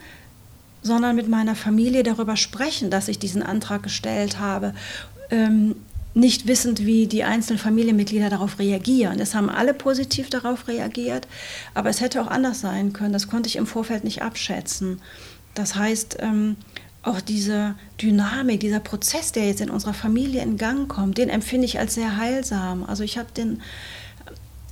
[0.83, 4.75] sondern mit meiner Familie darüber sprechen, dass ich diesen Antrag gestellt habe.
[5.31, 5.77] Ähm,
[6.17, 9.21] nicht wissend, wie die einzelnen Familienmitglieder darauf reagieren.
[9.21, 11.29] Es haben alle positiv darauf reagiert,
[11.75, 13.13] aber es hätte auch anders sein können.
[13.13, 15.03] Das konnte ich im Vorfeld nicht abschätzen.
[15.55, 16.57] Das heißt, ähm,
[17.03, 21.67] auch diese Dynamik, dieser Prozess, der jetzt in unserer Familie in Gang kommt, den empfinde
[21.67, 22.83] ich als sehr heilsam.
[22.85, 23.61] Also ich habe den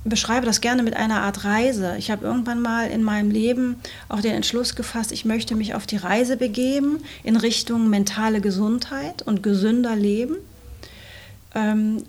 [0.03, 1.95] beschreibe das gerne mit einer Art Reise.
[1.97, 3.77] Ich habe irgendwann mal in meinem Leben
[4.09, 9.21] auch den Entschluss gefasst, ich möchte mich auf die Reise begeben in Richtung mentale Gesundheit
[9.23, 10.37] und gesünder Leben.
[11.55, 12.03] Ähm,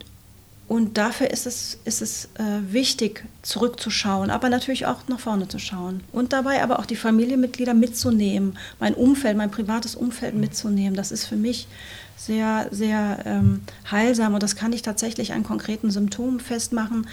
[0.68, 5.60] und dafür ist es, ist es äh, wichtig, zurückzuschauen, aber natürlich auch nach vorne zu
[5.60, 6.02] schauen.
[6.12, 10.96] Und dabei aber auch die Familienmitglieder mitzunehmen, mein Umfeld, mein privates Umfeld mitzunehmen.
[10.96, 11.68] Das ist für mich
[12.16, 17.06] sehr, sehr ähm, heilsam und das kann ich tatsächlich an konkreten Symptomen festmachen.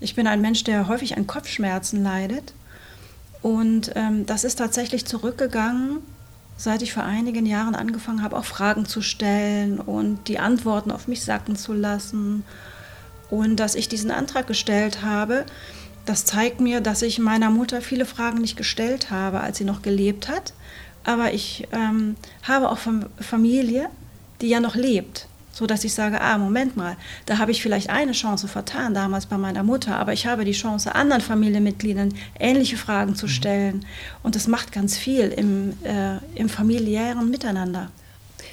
[0.00, 2.52] Ich bin ein Mensch, der häufig an Kopfschmerzen leidet.
[3.40, 6.00] Und ähm, das ist tatsächlich zurückgegangen,
[6.58, 11.08] seit ich vor einigen Jahren angefangen habe, auch Fragen zu stellen und die Antworten auf
[11.08, 12.44] mich sacken zu lassen.
[13.30, 15.46] Und dass ich diesen Antrag gestellt habe,
[16.04, 19.82] das zeigt mir, dass ich meiner Mutter viele Fragen nicht gestellt habe, als sie noch
[19.82, 20.52] gelebt hat.
[21.04, 22.78] Aber ich ähm, habe auch
[23.20, 23.88] Familie,
[24.40, 25.27] die ja noch lebt
[25.58, 29.26] so dass ich sage, ah, Moment mal, da habe ich vielleicht eine Chance vertan damals
[29.26, 33.30] bei meiner Mutter, aber ich habe die Chance, anderen Familienmitgliedern ähnliche Fragen zu mhm.
[33.30, 33.86] stellen.
[34.22, 37.90] Und das macht ganz viel im, äh, im familiären Miteinander.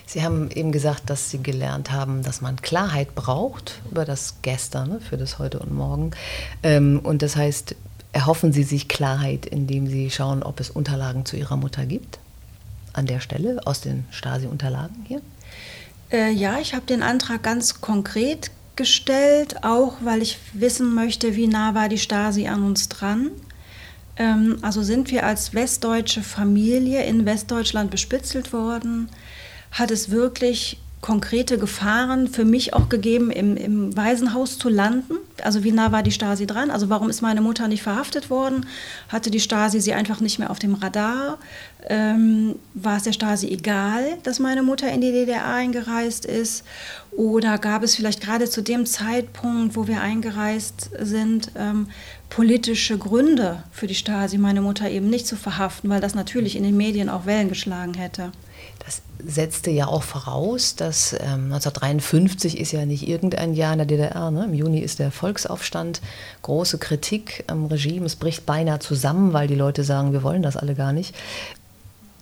[0.07, 4.89] Sie haben eben gesagt, dass Sie gelernt haben, dass man Klarheit braucht über das Gestern,
[4.89, 6.09] ne, für das Heute und Morgen.
[6.63, 7.75] Ähm, und das heißt,
[8.13, 12.17] erhoffen Sie sich Klarheit, indem Sie schauen, ob es Unterlagen zu Ihrer Mutter gibt?
[12.93, 15.21] An der Stelle, aus den Stasi-Unterlagen hier?
[16.15, 21.47] Äh, ja, ich habe den Antrag ganz konkret gestellt, auch weil ich wissen möchte, wie
[21.47, 23.32] nah war die Stasi an uns dran.
[24.15, 29.10] Ähm, also sind wir als westdeutsche Familie in Westdeutschland bespitzelt worden?
[29.71, 35.13] Hat es wirklich konkrete Gefahren für mich auch gegeben, im, im Waisenhaus zu landen?
[35.43, 36.71] Also wie nah war die Stasi dran?
[36.71, 38.65] Also warum ist meine Mutter nicht verhaftet worden?
[39.09, 41.37] Hatte die Stasi sie einfach nicht mehr auf dem Radar?
[41.87, 46.63] Ähm, war es der Stasi egal, dass meine Mutter in die DDR eingereist ist?
[47.11, 51.87] Oder gab es vielleicht gerade zu dem Zeitpunkt, wo wir eingereist sind, ähm,
[52.31, 56.63] politische Gründe für die Stasi, meine Mutter eben nicht zu verhaften, weil das natürlich in
[56.63, 58.31] den Medien auch Wellen geschlagen hätte?
[58.85, 63.87] Das setzte ja auch voraus, dass ähm, 1953 ist ja nicht irgendein Jahr in der
[63.87, 64.29] DDR.
[64.29, 64.45] Ne?
[64.45, 66.01] Im Juni ist der Volksaufstand,
[66.43, 68.05] große Kritik am Regime.
[68.05, 71.15] Es bricht beinahe zusammen, weil die Leute sagen, wir wollen das alle gar nicht.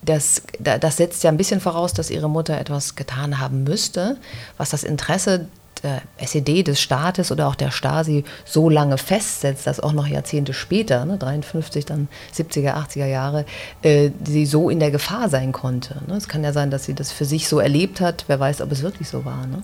[0.03, 4.17] Das, das setzt ja ein bisschen voraus, dass ihre Mutter etwas getan haben müsste,
[4.57, 5.47] was das Interesse
[5.83, 10.53] der SED des Staates oder auch der Stasi so lange festsetzt, dass auch noch Jahrzehnte
[10.53, 13.45] später, ne, 53, dann 70er, 80er Jahre,
[13.81, 16.01] äh, sie so in der Gefahr sein konnte.
[16.07, 16.15] Ne?
[16.15, 18.25] Es kann ja sein, dass sie das für sich so erlebt hat.
[18.27, 19.45] Wer weiß, ob es wirklich so war.
[19.45, 19.63] Ne?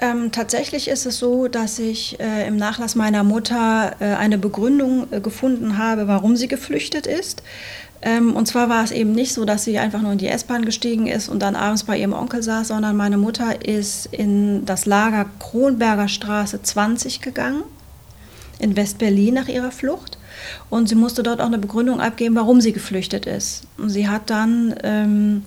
[0.00, 5.06] Ähm, tatsächlich ist es so, dass ich äh, im Nachlass meiner Mutter äh, eine Begründung
[5.10, 7.42] äh, gefunden habe, warum sie geflüchtet ist.
[8.02, 10.64] Ähm, und zwar war es eben nicht so, dass sie einfach nur in die S-Bahn
[10.64, 14.86] gestiegen ist und dann abends bei ihrem Onkel saß, sondern meine Mutter ist in das
[14.86, 17.62] Lager Kronberger Straße 20 gegangen,
[18.58, 20.18] in West-Berlin nach ihrer Flucht.
[20.70, 23.64] Und sie musste dort auch eine Begründung abgeben, warum sie geflüchtet ist.
[23.76, 25.42] Und sie hat dann, ähm,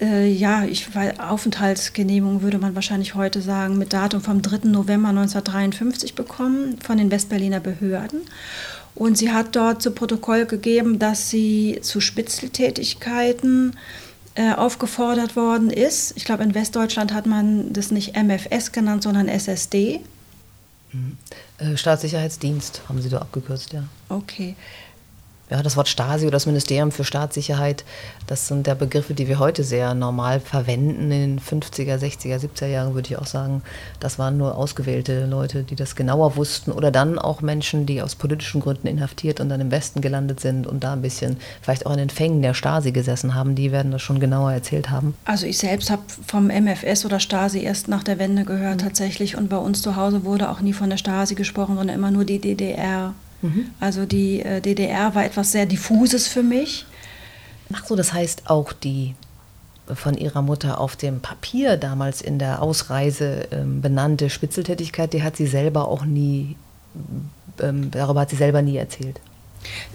[0.00, 4.68] äh, ja, ich weiß, Aufenthaltsgenehmigung würde man wahrscheinlich heute sagen, mit Datum vom 3.
[4.68, 8.20] November 1953 bekommen von den Westberliner Behörden.
[8.94, 13.76] Und sie hat dort zu Protokoll gegeben, dass sie zu Spitzeltätigkeiten
[14.36, 16.12] äh, aufgefordert worden ist.
[16.16, 20.00] Ich glaube, in Westdeutschland hat man das nicht MFS genannt, sondern SSD.
[20.92, 21.16] Mhm.
[21.58, 23.84] Äh, Staatssicherheitsdienst haben Sie da abgekürzt, ja.
[24.08, 24.54] Okay
[25.50, 27.84] ja, das Wort Stasi oder das Ministerium für Staatssicherheit,
[28.26, 31.10] das sind ja Begriffe, die wir heute sehr normal verwenden.
[31.12, 33.62] In den 50er, 60er, 70er Jahren würde ich auch sagen,
[34.00, 36.72] das waren nur ausgewählte Leute, die das genauer wussten.
[36.72, 40.66] Oder dann auch Menschen, die aus politischen Gründen inhaftiert und dann im Westen gelandet sind
[40.66, 43.54] und da ein bisschen vielleicht auch in den Fängen der Stasi gesessen haben.
[43.54, 45.14] Die werden das schon genauer erzählt haben.
[45.26, 48.84] Also ich selbst habe vom MFS oder Stasi erst nach der Wende gehört mhm.
[48.84, 49.36] tatsächlich.
[49.36, 52.24] Und bei uns zu Hause wurde auch nie von der Stasi gesprochen, sondern immer nur
[52.24, 53.14] die DDR.
[53.44, 53.66] Mhm.
[53.78, 56.86] Also die äh, DDR war etwas sehr diffuses für mich.
[57.72, 59.14] Ach so, das heißt auch die
[59.94, 65.36] von ihrer Mutter auf dem Papier damals in der Ausreise ähm, benannte Spitzeltätigkeit, die hat
[65.36, 66.56] sie selber auch nie,
[67.60, 69.20] ähm, darüber hat sie selber nie erzählt.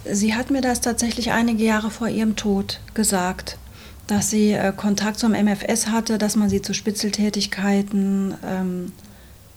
[0.05, 3.57] Sie hat mir das tatsächlich einige Jahre vor ihrem Tod gesagt,
[4.05, 8.91] dass sie äh, Kontakt zum MFS hatte, dass man sie zu Spitzeltätigkeiten ähm,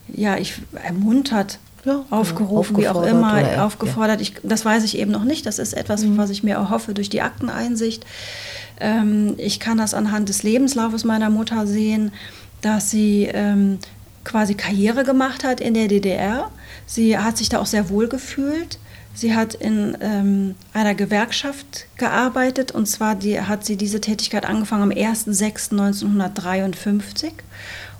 [0.09, 4.21] ja, ich ermuntert ja, aufgerufen, wie auch immer, aufgefordert.
[4.21, 4.23] Ja.
[4.23, 5.47] Ich, das weiß ich eben noch nicht.
[5.47, 6.17] Das ist etwas, mhm.
[6.17, 8.05] was ich mir erhoffe durch die Akteneinsicht.
[8.81, 12.13] Ähm, ich kann das anhand des Lebenslaufes meiner Mutter sehen,
[12.61, 13.79] dass sie ähm,
[14.25, 16.51] quasi Karriere gemacht hat in der DDR.
[16.87, 18.79] Sie hat sich da auch sehr wohl gefühlt.
[19.15, 24.85] Sie hat in ähm, einer Gewerkschaft gearbeitet und zwar die, hat sie diese Tätigkeit angefangen
[24.85, 27.33] am 1.6.1953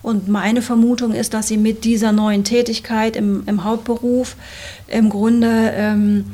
[0.03, 4.37] und meine Vermutung ist, dass sie mit dieser neuen Tätigkeit im, im Hauptberuf
[4.89, 6.25] im Grunde ähm,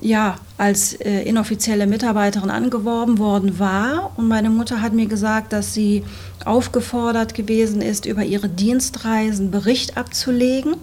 [0.00, 4.12] ja, als äh, inoffizielle Mitarbeiterin angeworben worden war.
[4.16, 6.04] Und meine Mutter hat mir gesagt, dass sie
[6.44, 10.76] aufgefordert gewesen ist, über ihre Dienstreisen Bericht abzulegen.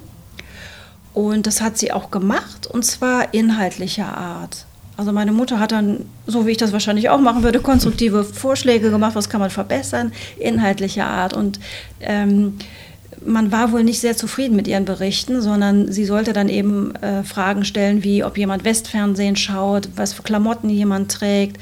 [1.13, 4.65] Und das hat sie auch gemacht, und zwar inhaltlicher Art.
[4.95, 8.91] Also meine Mutter hat dann, so wie ich das wahrscheinlich auch machen würde, konstruktive Vorschläge
[8.91, 11.33] gemacht, was kann man verbessern, inhaltlicher Art.
[11.33, 11.59] Und
[12.01, 12.59] ähm,
[13.25, 17.23] man war wohl nicht sehr zufrieden mit ihren Berichten, sondern sie sollte dann eben äh,
[17.23, 21.59] Fragen stellen, wie ob jemand Westfernsehen schaut, was für Klamotten jemand trägt,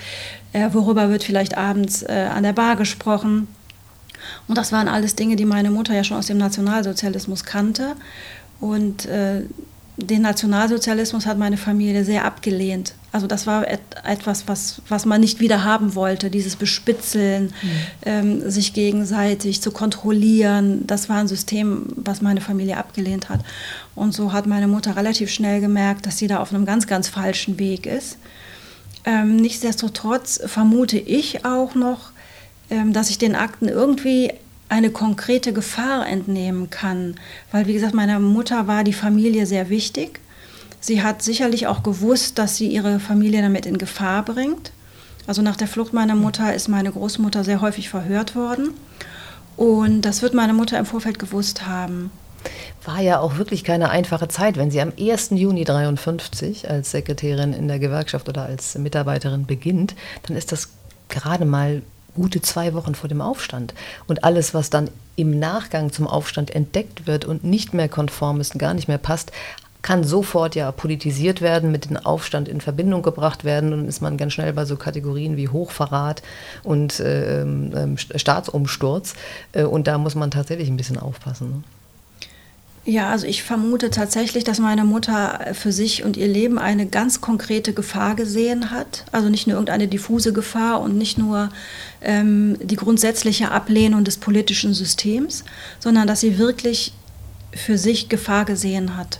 [0.54, 3.48] äh, worüber wird vielleicht abends äh, an der Bar gesprochen.
[4.48, 7.96] Und das waren alles Dinge, die meine Mutter ja schon aus dem Nationalsozialismus kannte.
[8.60, 9.44] Und äh,
[10.04, 12.94] den Nationalsozialismus hat meine Familie sehr abgelehnt.
[13.12, 17.70] Also das war et etwas, was, was man nicht wieder haben wollte, dieses Bespitzeln, mhm.
[18.06, 20.86] ähm, sich gegenseitig zu kontrollieren.
[20.88, 23.42] Das war ein System, was meine Familie abgelehnt hat.
[23.96, 27.10] Und so hat meine Mutter relativ schnell gemerkt, dass sie da auf einem ganz, ganz
[27.10, 28.18] falschen Weg ist.
[29.04, 32.12] Ähm, nichtsdestotrotz vermute ich auch noch,
[32.70, 34.32] ähm, dass ich den Akten irgendwie
[34.72, 37.16] eine konkrete Gefahr entnehmen kann.
[37.52, 40.22] Weil, wie gesagt, meiner Mutter war die Familie sehr wichtig.
[40.80, 44.72] Sie hat sicherlich auch gewusst, dass sie ihre Familie damit in Gefahr bringt.
[45.28, 48.70] Also nach der Flucht meiner Mutter ist meine Großmutter sehr häufig verhört worden.
[49.58, 52.10] Und das wird meine Mutter im Vorfeld gewusst haben.
[52.86, 55.32] War ja auch wirklich keine einfache Zeit, wenn sie am 1.
[55.32, 60.70] Juni 1953 als Sekretärin in der Gewerkschaft oder als Mitarbeiterin beginnt, dann ist das
[61.10, 61.82] gerade mal
[62.16, 63.74] gute zwei Wochen vor dem Aufstand.
[64.08, 68.54] Und alles, was dann im Nachgang zum Aufstand entdeckt wird und nicht mehr konform ist
[68.54, 69.32] und gar nicht mehr passt,
[69.82, 74.02] kann sofort ja politisiert werden, mit dem Aufstand in Verbindung gebracht werden und dann ist
[74.02, 76.22] man ganz schnell bei so Kategorien wie Hochverrat
[76.64, 79.16] und äh, äh, Staatsumsturz.
[79.54, 81.50] Äh, und da muss man tatsächlich ein bisschen aufpassen.
[81.50, 81.64] Ne?
[82.84, 87.22] Ja, also ich vermute tatsächlich, dass meine Mutter für sich und ihr Leben eine ganz
[87.22, 89.06] konkrete Gefahr gesehen hat.
[89.12, 91.50] Also nicht nur irgendeine diffuse Gefahr und nicht nur
[92.02, 95.44] ähm, die grundsätzliche Ablehnung des politischen Systems,
[95.80, 96.94] sondern dass sie wirklich
[97.54, 99.20] für sich Gefahr gesehen hat.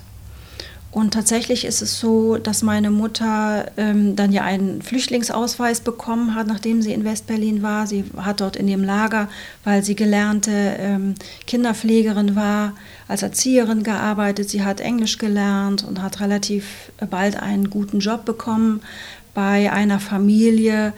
[0.92, 6.46] Und tatsächlich ist es so, dass meine Mutter ähm, dann ja einen Flüchtlingsausweis bekommen hat,
[6.46, 7.86] nachdem sie in Westberlin war.
[7.86, 9.30] Sie hat dort in dem Lager,
[9.64, 11.14] weil sie gelernte ähm,
[11.46, 12.74] Kinderpflegerin war,
[13.08, 14.50] als Erzieherin gearbeitet.
[14.50, 18.82] Sie hat Englisch gelernt und hat relativ bald einen guten Job bekommen
[19.32, 20.92] bei einer Familie,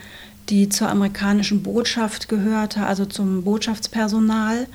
[0.48, 4.66] die zur amerikanischen Botschaft gehörte, also zum Botschaftspersonal.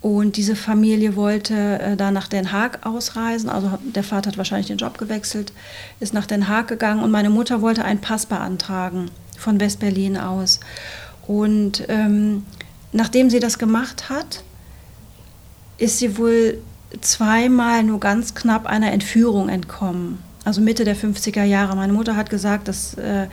[0.00, 3.50] Und diese Familie wollte äh, da nach Den Haag ausreisen.
[3.50, 5.52] Also der Vater hat wahrscheinlich den Job gewechselt,
[6.00, 10.60] ist nach Den Haag gegangen und meine Mutter wollte einen Pass beantragen von West-Berlin aus.
[11.26, 12.44] Und ähm,
[12.92, 14.42] nachdem sie das gemacht hat,
[15.76, 16.58] ist sie wohl
[17.00, 20.18] zweimal nur ganz knapp einer Entführung entkommen.
[20.44, 21.76] Also Mitte der 50er Jahre.
[21.76, 23.26] Meine Mutter hat gesagt, dass äh,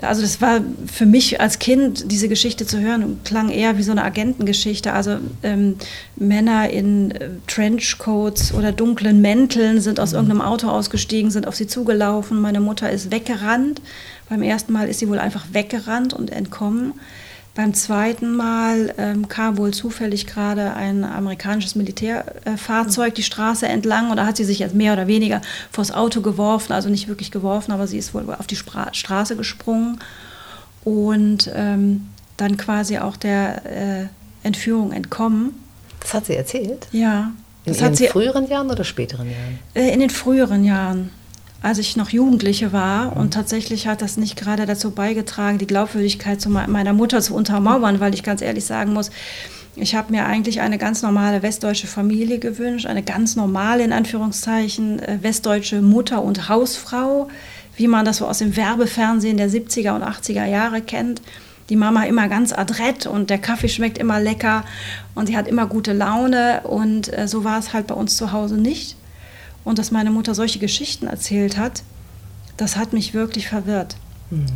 [0.00, 3.90] also das war für mich als Kind, diese Geschichte zu hören, klang eher wie so
[3.90, 4.92] eine Agentengeschichte.
[4.92, 5.76] Also ähm,
[6.16, 10.16] Männer in äh, Trenchcoats oder dunklen Mänteln sind aus mhm.
[10.16, 12.40] irgendeinem Auto ausgestiegen, sind auf sie zugelaufen.
[12.40, 13.82] Meine Mutter ist weggerannt.
[14.28, 16.92] Beim ersten Mal ist sie wohl einfach weggerannt und entkommen.
[17.58, 24.12] Beim zweiten Mal ähm, kam wohl zufällig gerade ein amerikanisches Militärfahrzeug äh, die Straße entlang
[24.12, 25.40] und da hat sie sich jetzt mehr oder weniger
[25.72, 29.34] vors Auto geworfen, also nicht wirklich geworfen, aber sie ist wohl auf die Spra Straße
[29.34, 29.98] gesprungen
[30.84, 34.06] und ähm, dann quasi auch der äh,
[34.44, 35.52] Entführung entkommen.
[35.98, 36.86] Das hat sie erzählt?
[36.92, 37.32] Ja.
[37.64, 39.58] In ihren früheren Jahren oder späteren Jahren?
[39.74, 41.10] Äh, in den früheren Jahren
[41.62, 43.16] als ich noch Jugendliche war.
[43.16, 48.00] Und tatsächlich hat das nicht gerade dazu beigetragen, die Glaubwürdigkeit zu meiner Mutter zu untermauern,
[48.00, 49.10] weil ich ganz ehrlich sagen muss,
[49.80, 54.98] ich habe mir eigentlich eine ganz normale westdeutsche Familie gewünscht, eine ganz normale, in Anführungszeichen,
[54.98, 57.28] äh, westdeutsche Mutter und Hausfrau,
[57.76, 61.22] wie man das so aus dem Werbefernsehen der 70er und 80er Jahre kennt.
[61.68, 64.64] Die Mama immer ganz adrett und der Kaffee schmeckt immer lecker
[65.14, 68.32] und sie hat immer gute Laune und äh, so war es halt bei uns zu
[68.32, 68.96] Hause nicht.
[69.68, 71.82] Und dass meine Mutter solche Geschichten erzählt hat,
[72.56, 73.96] das hat mich wirklich verwirrt.
[74.30, 74.46] Mhm.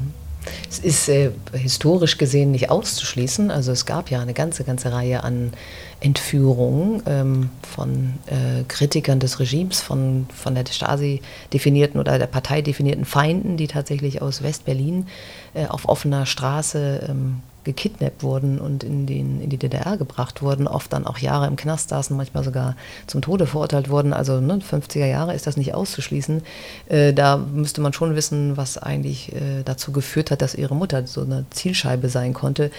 [0.70, 3.50] Es ist äh, historisch gesehen nicht auszuschließen.
[3.50, 5.52] Also es gab ja eine ganze, ganze Reihe an
[6.00, 11.20] Entführungen ähm, von äh, Kritikern des Regimes, von, von der Stasi
[11.52, 15.08] definierten oder der Partei definierten Feinden, die tatsächlich aus West-Berlin
[15.52, 20.66] äh, auf offener Straße ähm, gekidnappt wurden und in, den, in die DDR gebracht wurden,
[20.66, 24.12] oft dann auch Jahre im Knast saßen, manchmal sogar zum Tode verurteilt wurden.
[24.12, 26.42] Also ne, 50er Jahre ist das nicht auszuschließen.
[26.88, 31.06] Äh, da müsste man schon wissen, was eigentlich äh, dazu geführt hat, dass ihre Mutter
[31.06, 32.70] so eine Zielscheibe sein konnte.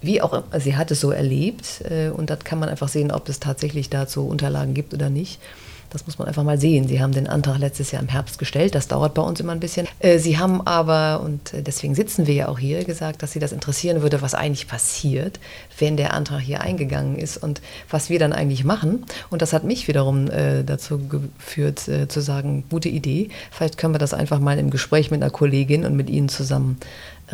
[0.00, 3.10] Wie auch immer, sie hat es so erlebt äh, und das kann man einfach sehen,
[3.10, 5.40] ob es tatsächlich dazu Unterlagen gibt oder nicht.
[5.94, 6.88] Das muss man einfach mal sehen.
[6.88, 8.74] Sie haben den Antrag letztes Jahr im Herbst gestellt.
[8.74, 9.86] Das dauert bei uns immer ein bisschen.
[10.00, 13.38] Äh, Sie haben aber, und äh, deswegen sitzen wir ja auch hier, gesagt, dass Sie
[13.38, 15.38] das interessieren würde, was eigentlich passiert,
[15.78, 19.06] wenn der Antrag hier eingegangen ist und was wir dann eigentlich machen.
[19.30, 23.28] Und das hat mich wiederum äh, dazu geführt, zu sagen, gute Idee.
[23.52, 26.78] Vielleicht können wir das einfach mal im Gespräch mit einer Kollegin und mit Ihnen zusammen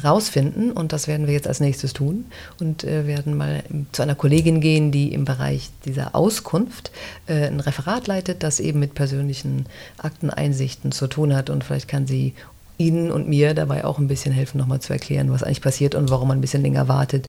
[0.05, 2.27] rausfinden und das werden wir jetzt als nächstes tun
[2.61, 6.91] und äh, werden mal zu einer Kollegin gehen, die im Bereich dieser Auskunft
[7.27, 9.67] äh, ein Referat leitet, das eben mit persönlichen
[9.99, 12.35] Akteneinsichten zu tun hat und vielleicht kann sie
[12.79, 16.11] Ihnen und mir dabei auch ein bisschen helfen, nochmal zu erklären, was eigentlich passiert und
[16.11, 17.27] warum man ein bisschen länger wartet.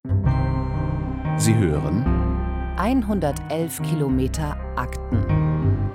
[1.38, 2.06] Sie hören
[2.78, 5.26] 111 Kilometer Akten.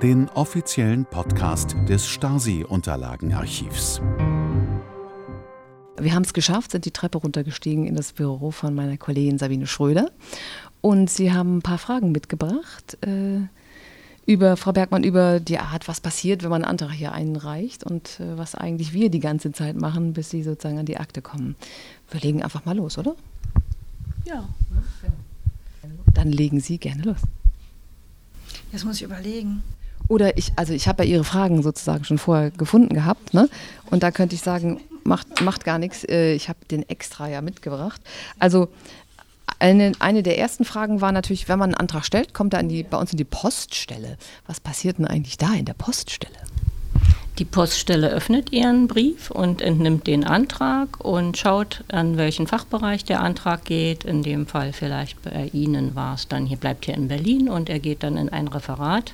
[0.01, 3.99] Den offiziellen Podcast des Stasi-Unterlagenarchivs.
[5.99, 9.65] Wir haben es geschafft, sind die Treppe runtergestiegen in das Büro von meiner Kollegin Sabine
[9.65, 10.11] Schröder.
[10.81, 13.41] Und sie haben ein paar Fragen mitgebracht äh,
[14.27, 18.19] über, Frau Bergmann, über die Art, was passiert, wenn man einen Antrag hier einreicht und
[18.19, 21.55] äh, was eigentlich wir die ganze Zeit machen, bis sie sozusagen an die Akte kommen.
[22.11, 23.15] Wir legen einfach mal los, oder?
[24.25, 24.47] Ja.
[26.13, 27.19] Dann legen Sie gerne los.
[28.71, 29.63] Jetzt muss ich überlegen.
[30.09, 33.49] Oder ich, also ich habe ja Ihre Fragen sozusagen schon vorher gefunden gehabt, ne?
[33.89, 36.03] Und da könnte ich sagen, macht, macht gar nichts.
[36.03, 38.01] Äh, ich habe den extra ja mitgebracht.
[38.37, 38.69] Also
[39.59, 42.83] eine, eine der ersten Fragen war natürlich, wenn man einen Antrag stellt, kommt er die,
[42.83, 44.17] bei uns in die Poststelle.
[44.45, 46.35] Was passiert denn eigentlich da in der Poststelle?
[47.39, 53.21] Die Poststelle öffnet ihren Brief und entnimmt den Antrag und schaut, an welchen Fachbereich der
[53.21, 54.05] Antrag geht.
[54.05, 57.69] In dem Fall vielleicht bei Ihnen war es dann, hier bleibt hier in Berlin und
[57.69, 59.13] er geht dann in ein Referat.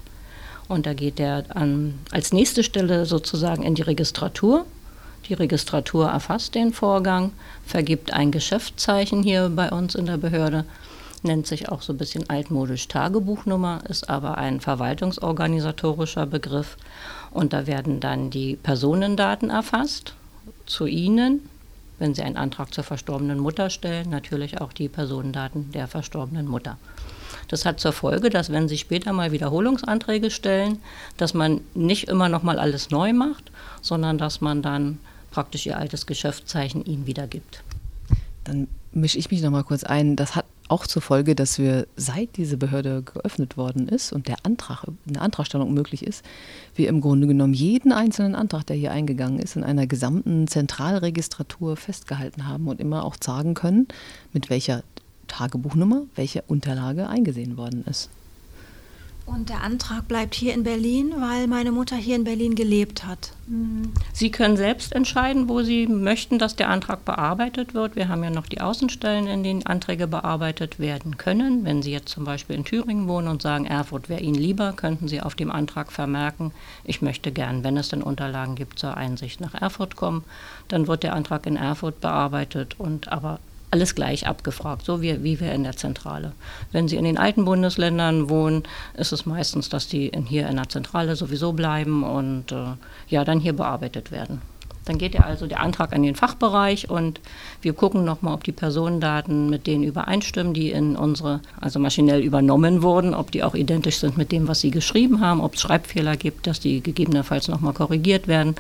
[0.70, 4.66] Und da geht er an, als nächste Stelle sozusagen in die Registratur
[5.24, 7.32] die Registratur erfasst den Vorgang,
[7.66, 10.66] vergibt ein Geschäftszeichen hier bei uns in der Behörde,
[11.24, 16.78] nennt sich auch so ein bisschen altmodisch Tagebuchnummer, ist aber ein verwaltungsorganisatorischer Begriff.
[17.32, 20.14] Und da werden dann die Personendaten erfasst
[20.66, 21.50] zu Ihnen,
[22.00, 26.78] wenn Sie einen Antrag zur verstorbenen Mutter stellen, natürlich auch die Personendaten der verstorbenen Mutter.
[27.48, 30.80] Das hat zur Folge, dass wenn Sie später mal Wiederholungsanträge stellen,
[31.18, 33.52] dass man nicht immer noch mal alles neu macht,
[33.82, 35.00] sondern dass man dann
[35.34, 37.64] praktisch Ihr altes Geschäftszeichen Ihnen wiedergibt.
[38.44, 40.16] Dann mische ich mich noch mal kurz ein.
[40.16, 44.38] Das hat auch zur Folge, dass wir, seit diese Behörde geöffnet worden ist und der
[44.44, 46.24] Antrag, eine Antragstellung möglich ist,
[46.76, 51.78] wir im Grunde genommen jeden einzelnen Antrag, der hier eingegangen ist, in einer gesamten Zentralregistratur
[51.78, 53.88] festgehalten haben und immer auch sagen können,
[54.32, 54.84] mit welcher
[55.28, 58.10] Tagebuchnummer welche Unterlage eingesehen worden ist.
[59.26, 63.32] Und der Antrag bleibt hier in Berlin, weil meine Mutter hier in Berlin gelebt hat.
[64.12, 67.96] Sie können selbst entscheiden, wo Sie möchten, dass der Antrag bearbeitet wird.
[67.96, 71.64] Wir haben ja noch die Außenstellen, in denen Anträge bearbeitet werden können.
[71.64, 75.08] Wenn Sie jetzt zum Beispiel in Thüringen wohnen und sagen, Erfurt wäre Ihnen lieber, könnten
[75.08, 76.52] Sie auf dem Antrag vermerken,
[76.84, 80.26] ich möchte gern, wenn es denn Unterlagen gibt, zur Einsicht nach Erfurt kommen.
[80.68, 83.40] Dann wird der Antrag in Erfurt bearbeitet und aber
[83.74, 86.34] alles gleich abgefragt, so wie, wie wir in der Zentrale.
[86.72, 88.62] Wenn Sie in den alten Bundesländern wohnen,
[88.96, 92.76] ist es meistens, dass die in, hier in der Zentrale sowieso bleiben und äh,
[93.10, 94.42] ja, dann hier bearbeitet werden.
[94.86, 97.20] Dann geht ja also der Antrag an den Fachbereich und
[97.64, 102.84] wir gucken nochmal, ob die Personendaten mit denen übereinstimmen, die in unsere, also maschinell übernommen
[102.84, 106.16] wurden, ob die auch identisch sind mit dem, was sie geschrieben haben, ob es Schreibfehler
[106.16, 108.54] gibt, dass die gegebenenfalls nochmal korrigiert werden,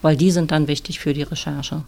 [0.00, 1.82] weil die sind dann wichtig für die Recherche.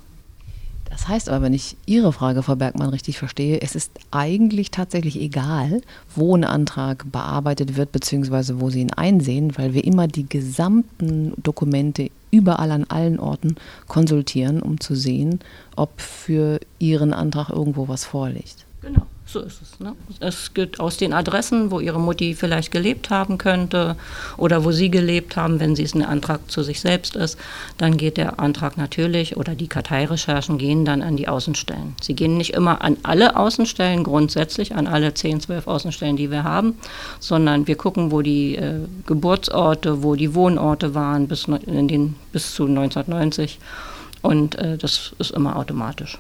[0.97, 5.21] Das heißt aber, wenn ich Ihre Frage, Frau Bergmann, richtig verstehe, es ist eigentlich tatsächlich
[5.21, 5.83] egal,
[6.15, 11.35] wo ein Antrag bearbeitet wird, beziehungsweise wo Sie ihn einsehen, weil wir immer die gesamten
[11.37, 13.57] Dokumente überall an allen Orten
[13.89, 15.41] konsultieren, um zu sehen,
[15.77, 18.65] ob für Ihren Antrag irgendwo was vorliegt.
[18.81, 19.03] Genau.
[19.29, 19.81] So ist es.
[19.81, 19.97] Ne?
[20.21, 23.97] Es geht aus den Adressen, wo ihre Mutti vielleicht gelebt haben könnte
[24.37, 27.37] oder wo sie gelebt haben, wenn es ein Antrag zu sich selbst ist.
[27.77, 31.97] Dann geht der Antrag natürlich oder die Karteirecherchen gehen dann an die Außenstellen.
[32.01, 36.45] Sie gehen nicht immer an alle Außenstellen, grundsätzlich an alle 10, 12 Außenstellen, die wir
[36.45, 36.79] haben,
[37.19, 42.55] sondern wir gucken, wo die äh, Geburtsorte, wo die Wohnorte waren bis, in den, bis
[42.55, 43.59] zu 1990.
[44.23, 46.19] Und äh, das ist immer automatisch.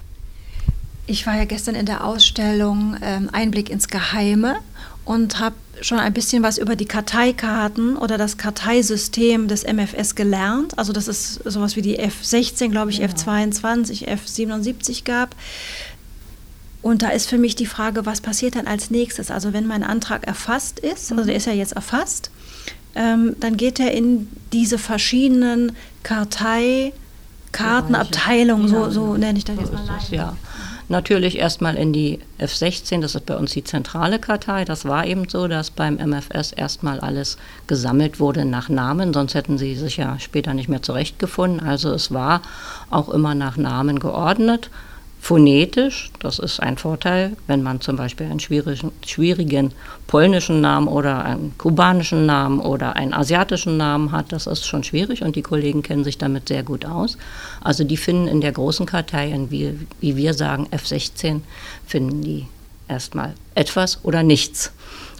[1.06, 4.56] Ich war ja gestern in der Ausstellung ähm, Einblick ins Geheime
[5.04, 10.76] und habe schon ein bisschen was über die Karteikarten oder das Karteisystem des MFS gelernt.
[10.78, 13.06] Also dass es sowas wie die F16, glaube ich, ja.
[13.06, 15.36] F22, F77 gab.
[16.82, 19.30] Und da ist für mich die Frage, was passiert dann als nächstes?
[19.30, 22.30] Also wenn mein Antrag erfasst ist, also der ist ja jetzt erfasst,
[22.94, 29.84] ähm, dann geht er in diese verschiedenen Karteikartenabteilungen, so, so nenne ich das jetzt mal.
[30.10, 30.36] Ja.
[30.88, 34.64] Natürlich erstmal in die F16, das ist bei uns die zentrale Kartei.
[34.64, 39.58] Das war eben so, dass beim MFS erstmal alles gesammelt wurde nach Namen, sonst hätten
[39.58, 41.60] sie sich ja später nicht mehr zurechtgefunden.
[41.60, 42.40] Also es war
[42.90, 44.70] auch immer nach Namen geordnet
[45.26, 46.12] phonetisch.
[46.20, 49.72] Das ist ein Vorteil, wenn man zum Beispiel einen schwierigen, schwierigen
[50.06, 54.30] polnischen Namen oder einen kubanischen Namen oder einen asiatischen Namen hat.
[54.30, 57.18] Das ist schon schwierig und die Kollegen kennen sich damit sehr gut aus.
[57.60, 61.40] Also die finden in der großen Kartei, wie, wie wir sagen, F16,
[61.84, 62.46] finden die
[62.86, 64.70] erstmal etwas oder nichts.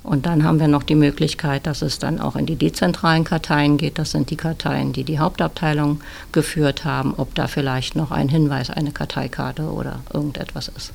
[0.07, 3.77] Und dann haben wir noch die Möglichkeit, dass es dann auch in die dezentralen Karteien
[3.77, 3.99] geht.
[3.99, 6.01] Das sind die Karteien, die die Hauptabteilung
[6.31, 10.93] geführt haben, ob da vielleicht noch ein Hinweis, eine Karteikarte oder irgendetwas ist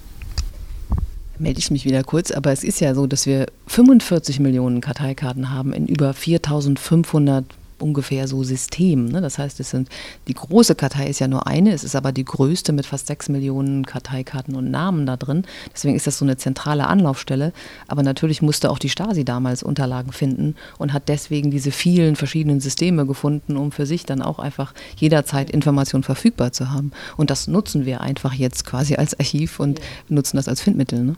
[1.42, 5.50] melde ich mich wieder kurz, aber es ist ja so, dass wir 45 Millionen Karteikarten
[5.50, 7.46] haben in über 4500
[7.82, 9.06] ungefähr so System.
[9.06, 9.22] Ne?
[9.22, 9.90] Das heißt, es sind
[10.28, 13.30] die große Kartei ist ja nur eine, es ist aber die größte mit fast sechs
[13.30, 15.44] Millionen Karteikarten und Namen da drin.
[15.74, 17.54] Deswegen ist das so eine zentrale Anlaufstelle.
[17.88, 22.60] Aber natürlich musste auch die Stasi damals Unterlagen finden und hat deswegen diese vielen verschiedenen
[22.60, 26.92] Systeme gefunden, um für sich dann auch einfach jederzeit Informationen verfügbar zu haben.
[27.18, 29.80] Und das nutzen wir einfach jetzt quasi als Archiv und
[30.10, 31.04] nutzen das als Findmittel.
[31.04, 31.16] Ne?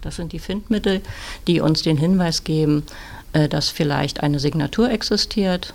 [0.00, 1.00] Das sind die Findmittel,
[1.46, 2.82] die uns den Hinweis geben,
[3.32, 5.74] äh, dass vielleicht eine Signatur existiert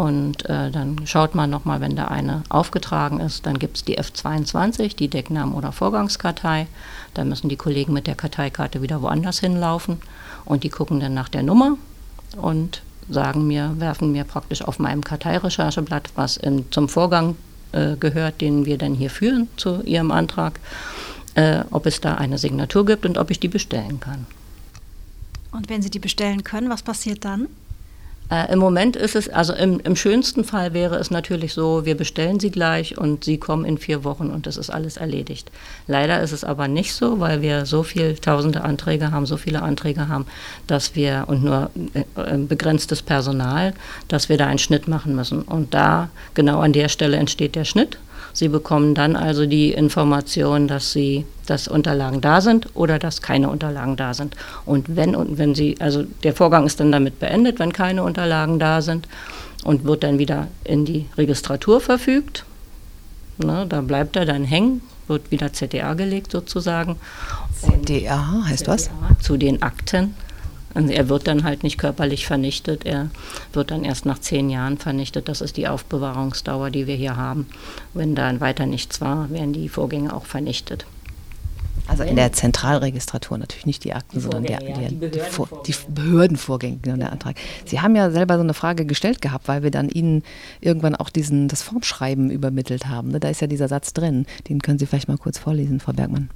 [0.00, 3.98] und äh, dann schaut man nochmal, wenn da eine aufgetragen ist, dann gibt es die
[3.98, 6.68] F22, die Decknamen- oder Vorgangskartei.
[7.12, 9.98] Da müssen die Kollegen mit der Karteikarte wieder woanders hinlaufen
[10.46, 11.76] und die gucken dann nach der Nummer
[12.40, 12.80] und
[13.10, 17.36] sagen mir, werfen mir praktisch auf meinem Karteirechercheblatt, was in, zum Vorgang
[17.72, 20.60] äh, gehört, den wir dann hier führen zu Ihrem Antrag,
[21.34, 24.26] äh, ob es da eine Signatur gibt und ob ich die bestellen kann.
[25.52, 27.48] Und wenn Sie die bestellen können, was passiert dann?
[28.30, 31.96] Äh, Im Moment ist es, also im, im, schönsten Fall wäre es natürlich so, wir
[31.96, 35.50] bestellen sie gleich und sie kommen in vier Wochen und das ist alles erledigt.
[35.88, 39.62] Leider ist es aber nicht so, weil wir so viele tausende Anträge haben, so viele
[39.62, 40.26] Anträge haben,
[40.68, 43.74] dass wir und nur äh, begrenztes Personal,
[44.06, 45.42] dass wir da einen Schnitt machen müssen.
[45.42, 47.98] Und da, genau an der Stelle entsteht der Schnitt
[48.32, 53.50] Sie bekommen dann also die Information, dass sie, dass Unterlagen da sind oder dass keine
[53.50, 54.36] Unterlagen da sind.
[54.64, 58.58] Und wenn und wenn sie, also der Vorgang ist dann damit beendet, wenn keine Unterlagen
[58.58, 59.08] da sind
[59.64, 62.44] und wird dann wieder in die Registratur verfügt.
[63.38, 66.96] Ne, da bleibt er dann hängen, wird wieder ZDA gelegt sozusagen.
[67.54, 68.90] ZDA heißt ZDA was?
[69.20, 70.14] Zu den Akten.
[70.74, 73.10] Also er wird dann halt nicht körperlich vernichtet, er
[73.52, 75.28] wird dann erst nach zehn Jahren vernichtet.
[75.28, 77.46] Das ist die Aufbewahrungsdauer, die wir hier haben.
[77.92, 80.86] Wenn dann weiter nichts war, werden die Vorgänge auch vernichtet.
[81.90, 85.62] Also in der Zentralregistratur natürlich nicht die Akten, die sondern der, ja, die, Behördenvorgänge.
[85.66, 87.36] Die, Behördenvorgänge, genau der Antrag.
[87.64, 90.22] Sie haben ja selber so eine Frage gestellt gehabt, weil wir dann Ihnen
[90.60, 93.10] irgendwann auch diesen, das Formschreiben übermittelt haben.
[93.10, 93.18] Ne?
[93.18, 94.26] Da ist ja dieser Satz drin.
[94.48, 96.30] Den können Sie vielleicht mal kurz vorlesen, Frau Bergmann.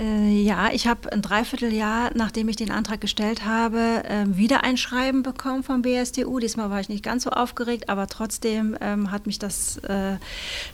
[0.00, 4.78] Äh, ja, ich habe ein Dreivierteljahr, nachdem ich den Antrag gestellt habe, äh, wieder ein
[4.78, 6.38] Schreiben bekommen vom BSDU.
[6.38, 10.16] Diesmal war ich nicht ganz so aufgeregt, aber trotzdem ähm, hat mich das äh,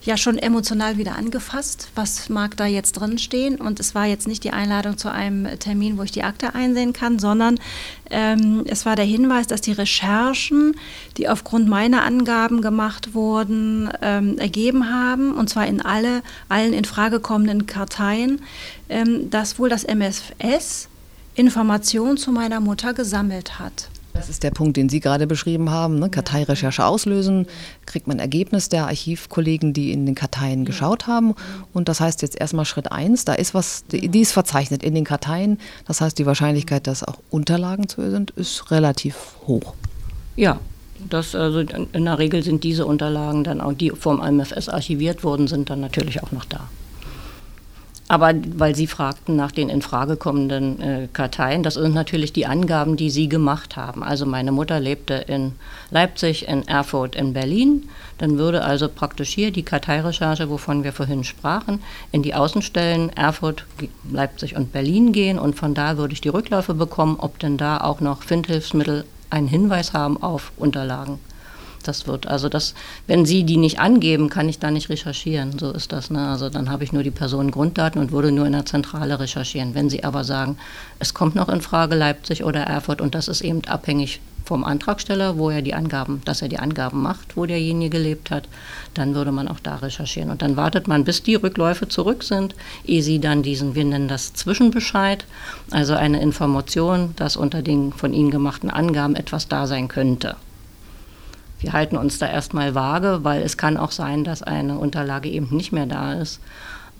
[0.03, 1.89] ja schon emotional wieder angefasst.
[1.97, 3.57] Was mag da jetzt drin stehen?
[3.57, 6.93] Und es war jetzt nicht die Einladung zu einem Termin, wo ich die Akte einsehen
[6.93, 7.59] kann, sondern
[8.11, 10.77] ähm, es war der Hinweis, dass die Recherchen,
[11.16, 16.85] die aufgrund meiner Angaben gemacht wurden, ähm, ergeben haben, und zwar in alle, allen in
[16.85, 18.41] Frage kommenden Karteien,
[18.89, 20.89] ähm, dass wohl das MFS
[21.34, 23.89] Informationen zu meiner Mutter gesammelt hat.
[24.16, 25.99] Das ist der Punkt, den Sie gerade beschrieben haben.
[25.99, 26.09] Ne?
[26.09, 27.47] Karteirecherche auslösen,
[27.84, 31.34] kriegt man Ergebnis der Archivkollegen, die in den Karteien geschaut haben.
[31.74, 35.05] Und das heißt jetzt erstmal Schritt eins, da ist was, die ist verzeichnet in den
[35.05, 35.59] Karteien.
[35.87, 39.16] Das heißt, die Wahrscheinlichkeit, dass auch Unterlagen zu sind, ist relativ
[39.47, 39.74] hoch.
[40.34, 40.61] Ja,
[41.11, 45.47] das, also in der Regel sind diese Unterlagen dann auch, die vom MFS archiviert wurden,
[45.47, 46.68] sind dann natürlich auch noch da.
[48.09, 52.47] Aber weil Sie fragten nach den in Frage kommenden äh, Karteien, das sind natürlich die
[52.47, 54.05] Angaben, die Sie gemacht haben.
[54.05, 55.53] Also meine Mutter lebte in
[55.91, 57.89] Leipzig, in Erfurt, in Berlin.
[58.19, 61.83] Dann würde also praktisch hier die Karteirecherche, wovon wir vorhin sprachen,
[62.13, 63.67] in die Außenstellen Erfurt,
[64.11, 65.39] Leipzig und Berlin gehen.
[65.41, 69.49] Und von da würde ich die Rückläufe bekommen, ob denn da auch noch Findhilfsmittel einen
[69.49, 71.19] Hinweis haben auf Unterlagen
[71.89, 72.26] das wird.
[72.26, 72.74] Also das,
[73.07, 75.59] wenn Sie die nicht angeben, kann ich da nicht recherchieren.
[75.59, 76.11] So ist das.
[76.11, 76.28] Ne?
[76.28, 79.74] Also dann habe ich nur die Personengrunddaten und würde nur in der Zentrale recherchieren.
[79.74, 80.59] Wenn Sie aber sagen,
[80.99, 85.37] es kommt noch in Frage Leipzig oder Erfurt und das ist eben abhängig vom Antragsteller,
[85.39, 88.49] wo er die Angaben, dass er die Angaben macht, wo derjenige gelebt hat,
[88.95, 90.30] dann würde man auch da recherchieren.
[90.30, 94.09] Und dann wartet man, bis die Rückläufe zurück sind, ehe sie dann diesen, wir nennen
[94.09, 95.24] das Zwischenbescheid,
[95.70, 100.37] also eine Information, dass unter den von Ihnen gemachten Angaben etwas da sein könnte.
[101.59, 105.57] Wir halten uns da erstmal vage, weil es kann auch sein, dass eine Unterlage eben
[105.57, 106.41] nicht mehr da ist,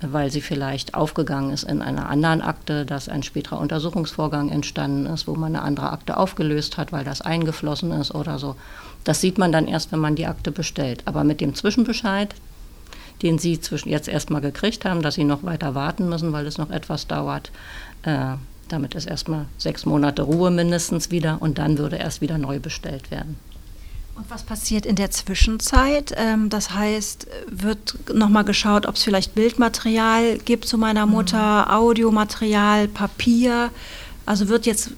[0.01, 5.27] weil sie vielleicht aufgegangen ist in einer anderen Akte, dass ein späterer Untersuchungsvorgang entstanden ist,
[5.27, 8.57] wo man eine andere Akte aufgelöst hat, weil das eingeflossen ist oder so.
[9.05, 11.03] Das sieht man dann erst, wenn man die Akte bestellt.
[11.07, 12.35] Aber mit dem Zwischenbescheid,
[13.23, 16.71] den Sie jetzt erstmal gekriegt haben, dass Sie noch weiter warten müssen, weil es noch
[16.71, 17.51] etwas dauert,
[18.03, 18.35] äh,
[18.69, 23.11] damit ist erstmal sechs Monate Ruhe mindestens wieder und dann würde erst wieder neu bestellt
[23.11, 23.37] werden.
[24.17, 26.15] Und was passiert in der Zwischenzeit?
[26.17, 31.75] Ähm, das heißt, wird nochmal geschaut, ob es vielleicht Bildmaterial gibt zu meiner Mutter, mhm.
[31.75, 33.71] Audiomaterial, Papier.
[34.25, 34.93] Also wird jetzt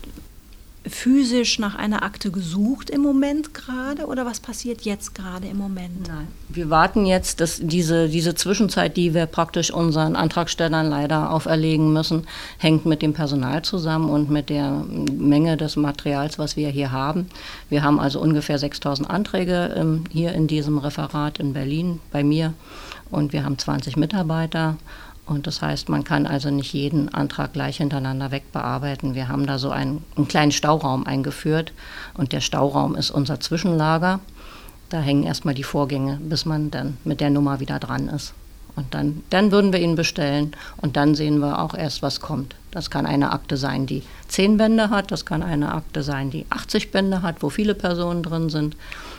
[0.88, 6.08] physisch nach einer Akte gesucht im Moment gerade oder was passiert jetzt gerade im Moment?
[6.08, 6.28] Nein.
[6.48, 12.26] Wir warten jetzt, dass diese, diese Zwischenzeit, die wir praktisch unseren Antragstellern leider auferlegen müssen,
[12.58, 17.28] hängt mit dem Personal zusammen und mit der Menge des Materials, was wir hier haben.
[17.68, 22.54] Wir haben also ungefähr 6000 Anträge ähm, hier in diesem Referat in Berlin bei mir
[23.10, 24.76] und wir haben 20 Mitarbeiter.
[25.28, 29.14] Und das heißt, man kann also nicht jeden Antrag gleich hintereinander wegbearbeiten.
[29.14, 31.72] Wir haben da so einen, einen kleinen Stauraum eingeführt
[32.14, 34.20] und der Stauraum ist unser Zwischenlager.
[34.88, 38.32] Da hängen erstmal die Vorgänge, bis man dann mit der Nummer wieder dran ist.
[38.74, 42.54] Und dann, dann würden wir ihn bestellen und dann sehen wir auch erst, was kommt.
[42.70, 46.46] Das kann eine Akte sein, die zehn Bände hat, das kann eine Akte sein, die
[46.48, 48.76] 80 Bände hat, wo viele Personen drin sind.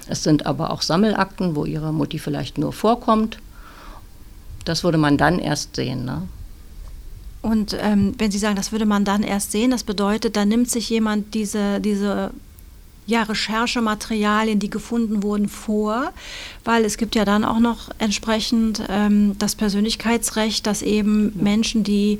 [0.07, 3.37] Es sind aber auch Sammelakten, wo ihre Mutti vielleicht nur vorkommt
[4.69, 6.05] das würde man dann erst sehen.
[6.05, 6.21] Ne?
[7.41, 10.69] Und ähm, wenn Sie sagen, das würde man dann erst sehen, das bedeutet, da nimmt
[10.69, 12.31] sich jemand diese, diese
[13.07, 16.11] ja, Recherchematerialien, die gefunden wurden, vor,
[16.63, 21.43] weil es gibt ja dann auch noch entsprechend ähm, das Persönlichkeitsrecht, dass eben ja.
[21.43, 22.19] Menschen, die,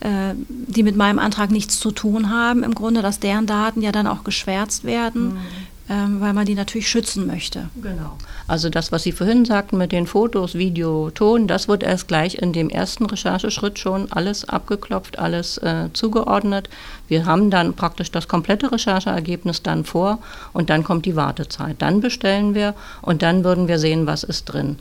[0.00, 3.92] äh, die mit meinem Antrag nichts zu tun haben, im Grunde, dass deren Daten ja
[3.92, 5.34] dann auch geschwärzt werden.
[5.34, 7.68] Mhm ähm, weil man die natürlich schützen möchte.
[7.82, 8.18] Genau.
[8.46, 12.36] Also das, was Sie vorhin sagten mit den Fotos, Video, Ton, das wird erst gleich
[12.36, 16.68] in dem ersten Rechercheschritt schon alles abgeklopft, alles äh, zugeordnet.
[17.08, 20.18] Wir haben dann praktisch das komplette Rechercheergebnis dann vor
[20.52, 21.76] und dann kommt die Wartezeit.
[21.80, 24.76] Dann bestellen wir und dann würden wir sehen, was ist drin.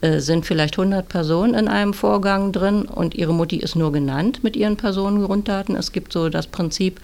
[0.00, 4.42] äh, sind vielleicht 100 Personen in einem Vorgang drin und ihre Mutti ist nur genannt
[4.42, 5.76] mit ihren Personengrunddaten.
[5.76, 7.00] Es gibt so das Prinzip,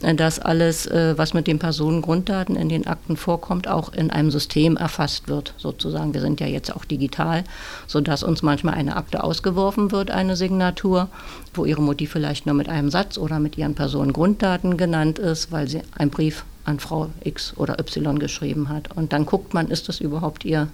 [0.00, 4.76] dass alles, äh, was mit den Personengrunddaten in den Akten vorkommt, auch in einem System
[4.76, 6.14] erfasst wird, sozusagen.
[6.14, 7.44] Wir sind ja jetzt auch digital,
[7.86, 11.08] sodass uns manchmal eine Akte ausgeworfen wird, eine Signatur,
[11.54, 15.68] wo ihre Mutti vielleicht nur mit einem Satz oder mit ihren Personengrunddaten genannt ist, weil
[15.68, 18.96] sie einen Brief an Frau X oder Y geschrieben hat.
[18.96, 20.68] Und dann guckt man, ist das überhaupt ihr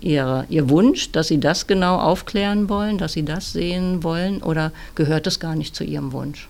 [0.00, 4.72] ihre, ihr Wunsch, dass Sie das genau aufklären wollen, dass Sie das sehen wollen oder
[4.94, 6.48] gehört es gar nicht zu Ihrem Wunsch?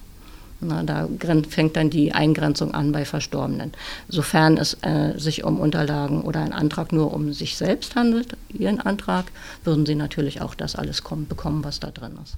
[0.63, 1.09] Na, da
[1.49, 3.73] fängt dann die Eingrenzung an bei Verstorbenen.
[4.09, 8.81] Sofern es äh, sich um Unterlagen oder ein Antrag nur um sich selbst handelt, Ihren
[8.81, 9.27] Antrag,
[9.65, 12.37] würden Sie natürlich auch das alles kommen, bekommen, was da drin ist.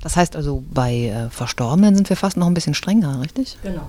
[0.00, 3.58] Das heißt also, bei äh, Verstorbenen sind wir fast noch ein bisschen strenger, richtig?
[3.62, 3.88] Genau.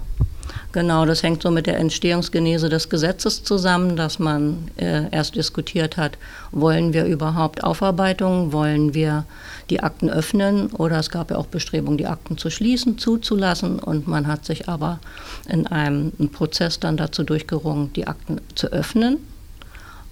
[0.72, 5.98] Genau, das hängt so mit der Entstehungsgenese des Gesetzes zusammen, dass man äh, erst diskutiert
[5.98, 6.18] hat,
[6.52, 9.26] wollen wir überhaupt Aufarbeitungen, wollen wir
[9.70, 14.08] die Akten öffnen oder es gab ja auch Bestrebungen, die Akten zu schließen, zuzulassen und
[14.08, 15.00] man hat sich aber
[15.48, 19.18] in einem Prozess dann dazu durchgerungen, die Akten zu öffnen.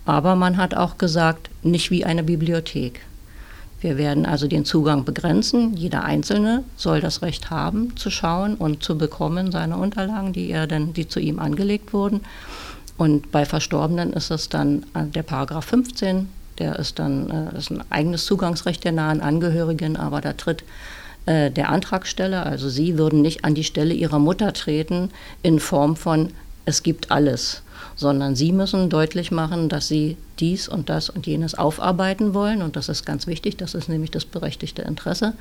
[0.05, 3.01] Aber man hat auch gesagt, nicht wie eine Bibliothek.
[3.79, 5.75] Wir werden also den Zugang begrenzen.
[5.75, 10.65] Jeder Einzelne soll das Recht haben, zu schauen und zu bekommen seine Unterlagen, die er
[10.65, 12.21] denn, die zu ihm angelegt wurden.
[12.97, 17.69] Und bei Verstorbenen ist es dann äh, der Paragraph 15, der ist dann äh, ist
[17.69, 20.63] ein eigenes Zugangsrecht der nahen Angehörigen, aber da tritt
[21.27, 25.11] äh, der Antragsteller, also Sie würden nicht an die Stelle Ihrer Mutter treten
[25.43, 26.31] in Form von
[26.65, 27.61] es gibt alles,
[27.97, 32.61] sondern Sie müssen deutlich machen, dass Sie dies und das und jenes aufarbeiten wollen.
[32.61, 35.33] Und das ist ganz wichtig, das ist nämlich das berechtigte Interesse,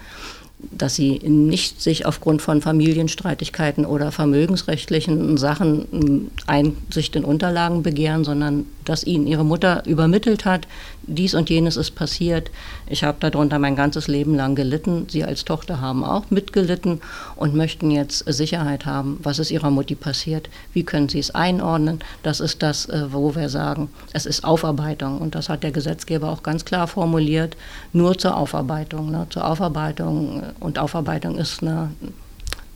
[0.59, 8.65] dass sie nicht sich aufgrund von Familienstreitigkeiten oder vermögensrechtlichen Sachen Einsicht in Unterlagen begehren, sondern
[8.85, 10.67] dass ihnen ihre Mutter übermittelt hat,
[11.03, 12.51] dies und jenes ist passiert.
[12.89, 15.07] Ich habe darunter mein ganzes Leben lang gelitten.
[15.09, 17.01] Sie als Tochter haben auch mitgelitten
[17.37, 22.01] und möchten jetzt Sicherheit haben, was ist ihrer Mutti passiert, wie können sie es einordnen.
[22.23, 25.19] Das ist das, äh, wo wir sagen, es ist Aufarbeitung.
[25.19, 27.57] Und das hat der Gesetzgeber auch ganz klar formuliert,
[27.93, 29.11] nur zur Aufarbeitung.
[29.11, 29.27] Ne?
[29.31, 30.43] Zur Aufarbeitung.
[30.61, 31.91] Und Aufarbeitung ist eine,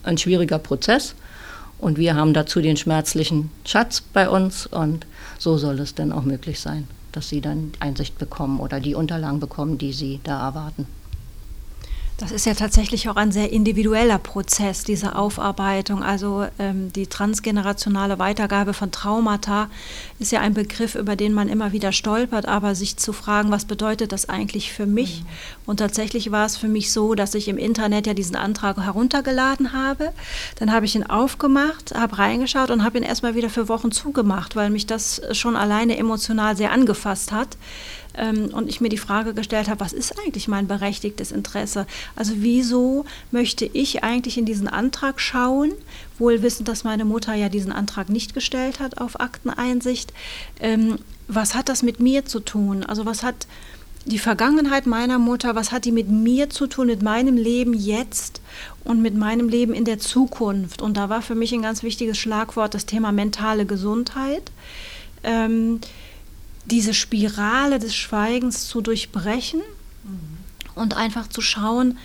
[0.03, 1.15] ein schwieriger Prozess.
[1.77, 4.67] Und wir haben dazu den schmerzlichen Schatz bei uns.
[4.67, 5.07] Und
[5.39, 9.39] so soll es dann auch möglich sein, dass Sie dann Einsicht bekommen oder die Unterlagen
[9.39, 10.85] bekommen, die Sie da erwarten.
[12.21, 16.03] Das ist ja tatsächlich auch ein sehr individueller Prozess, diese Aufarbeitung.
[16.03, 19.71] Also ähm, die transgenerationale Weitergabe von Traumata
[20.19, 23.65] ist ja ein Begriff, über den man immer wieder stolpert, aber sich zu fragen, was
[23.65, 25.21] bedeutet das eigentlich für mich?
[25.21, 25.27] Mhm.
[25.65, 29.73] Und tatsächlich war es für mich so, dass ich im Internet ja diesen Antrag heruntergeladen
[29.73, 30.13] habe.
[30.59, 34.55] Dann habe ich ihn aufgemacht, habe reingeschaut und habe ihn erstmal wieder für Wochen zugemacht,
[34.55, 37.57] weil mich das schon alleine emotional sehr angefasst hat
[38.15, 41.85] ähm, und ich mir die Frage gestellt habe, was ist eigentlich mein berechtigtes Interesse?
[42.15, 45.71] Also wieso möchte ich eigentlich in diesen Antrag schauen,
[46.17, 50.13] wohl wissend, dass meine Mutter ja diesen Antrag nicht gestellt hat auf Akteneinsicht?
[50.59, 50.97] Ähm,
[51.27, 52.83] was hat das mit mir zu tun?
[52.83, 53.47] Also was hat
[54.05, 58.41] die Vergangenheit meiner Mutter, was hat die mit mir zu tun, mit meinem Leben jetzt
[58.83, 60.81] und mit meinem Leben in der Zukunft?
[60.81, 64.51] Und da war für mich ein ganz wichtiges Schlagwort das Thema mentale Gesundheit.
[65.23, 65.79] Ähm,
[66.65, 69.61] diese Spirale des Schweigens zu durchbrechen
[70.75, 71.97] und einfach zu schauen,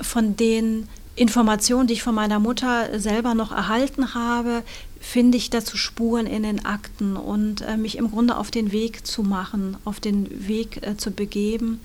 [0.00, 4.62] von den Informationen, die ich von meiner Mutter selber noch erhalten habe,
[5.00, 9.06] finde ich dazu Spuren in den Akten und äh, mich im Grunde auf den Weg
[9.06, 11.80] zu machen, auf den Weg äh, zu begeben,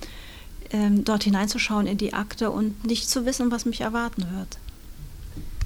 [0.70, 4.57] äh, dort hineinzuschauen in die Akte und nicht zu wissen, was mich erwarten wird.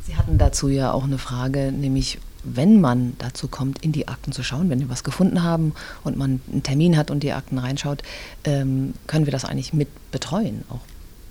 [0.05, 2.19] Sie hatten dazu ja auch eine Frage, nämlich
[2.55, 5.73] wenn man dazu kommt, in die Akten zu schauen, wenn wir was gefunden haben
[6.03, 8.03] und man einen Termin hat und die Akten reinschaut,
[8.43, 10.81] ähm, können wir das eigentlich mit betreuen, auch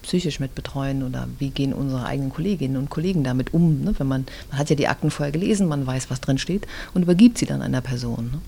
[0.03, 3.83] psychisch mit betreuen oder wie gehen unsere eigenen Kolleginnen und Kollegen damit um?
[3.83, 3.95] Ne?
[3.99, 7.03] Wenn man, man hat ja die Akten vorher gelesen, man weiß, was drin steht und
[7.03, 8.31] übergibt sie dann einer Person.
[8.33, 8.41] Ne?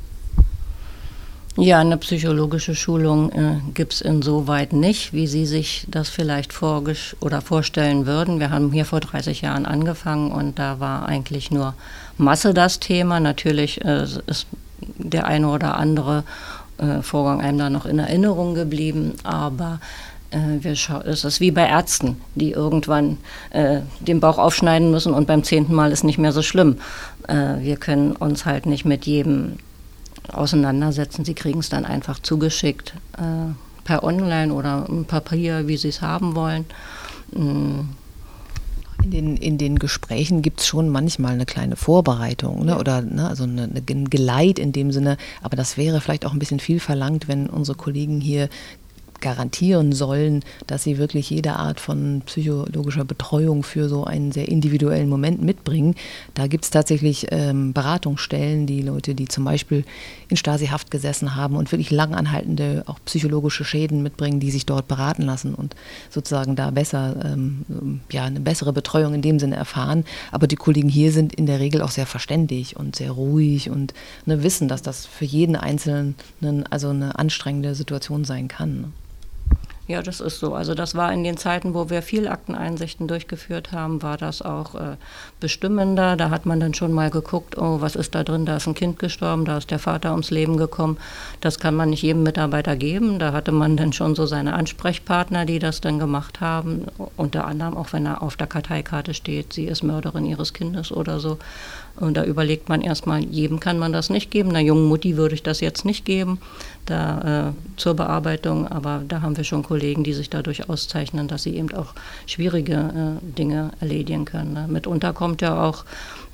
[1.61, 7.17] Ja, eine psychologische Schulung äh, gibt es insoweit nicht, wie Sie sich das vielleicht vorgesch
[7.19, 8.39] oder vorstellen würden.
[8.39, 11.75] Wir haben hier vor 30 Jahren angefangen und da war eigentlich nur
[12.17, 13.19] Masse das Thema.
[13.19, 14.47] Natürlich äh, ist
[14.99, 16.23] der eine oder andere
[16.79, 19.81] äh, Vorgang einem da noch in Erinnerung geblieben, aber
[20.31, 23.17] äh, es ist wie bei Ärzten, die irgendwann
[23.51, 26.77] äh, den Bauch aufschneiden müssen und beim zehnten Mal ist nicht mehr so schlimm.
[27.27, 29.59] Äh, wir können uns halt nicht mit jedem
[30.33, 31.25] auseinandersetzen.
[31.25, 33.53] Sie kriegen es dann einfach zugeschickt äh,
[33.85, 36.67] per Online oder Papier, wie sie es haben wollen.
[37.33, 37.81] Mm.
[39.05, 42.77] In den, in den Gesprächen gibt es schon manchmal eine kleine Vorbereitung ne?
[42.77, 43.29] oder ne?
[43.29, 46.81] also eine, ein Geleit in dem Sinne, aber das wäre vielleicht auch ein bisschen viel
[46.81, 48.49] verlangt, wenn unsere Kollegen hier
[49.21, 55.09] garantieren sollen, dass sie wirklich jede Art von psychologischer Betreuung für so einen sehr individuellen
[55.09, 55.95] Moment mitbringen.
[56.35, 59.85] Da gibt es tatsächlich ähm, Beratungsstellen, die Leute, die zum Beispiel
[60.29, 65.23] in Stasi-Haft gesessen haben und wirklich langanhaltende auch psychologische Schäden mitbringen, die sich dort beraten
[65.23, 65.75] lassen und
[66.11, 70.05] sozusagen da besser, ähm, ja, eine bessere Betreuung in dem Sinne erfahren.
[70.31, 73.95] Aber die Kollegen hier sind in der Regel auch sehr verständig und sehr ruhig und
[74.27, 76.15] ne, wissen, dass das für jeden Einzelnen
[76.71, 78.81] also eine anstrengende Situation sein kann.
[78.81, 78.93] Ne?
[79.89, 80.55] Ja, das ist so.
[80.55, 84.75] Also das war in den Zeiten, wo wir viel Akteneinsichten durchgeführt haben, war das auch
[84.75, 84.97] äh,
[85.41, 86.15] bestimmender.
[86.15, 88.45] Da hat man dann schon mal geguckt, oh, was ist da drin?
[88.45, 90.99] Da ist ein Kind gestorben, da ist der Vater ums Leben gekommen.
[91.41, 93.19] Das kann man nicht jedem Mitarbeiter geben.
[93.19, 96.85] Da hatte man dann schon so seine Ansprechpartner, die das dann gemacht haben.
[97.17, 101.19] Unter anderem auch, wenn er auf der Karteikarte steht, sie ist Mörderin ihres Kindes oder
[101.19, 101.39] so.
[102.01, 104.51] Und da überlegt man erstmal, jedem kann man das nicht geben.
[104.51, 106.39] Einer jungen Mutti würde ich das jetzt nicht geben
[106.87, 111.43] da, äh, zur Bearbeitung, aber da haben wir schon Kollegen, die sich dadurch auszeichnen, dass
[111.43, 111.95] sie eben auch
[112.27, 114.55] schwierige äh, Dinge erledigen können.
[114.55, 114.67] Ne?
[114.69, 115.85] Mitunter kommt ja auch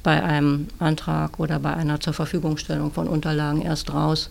[0.03, 4.31] bei einem Antrag oder bei einer zur Verfügungstellung von Unterlagen erst raus,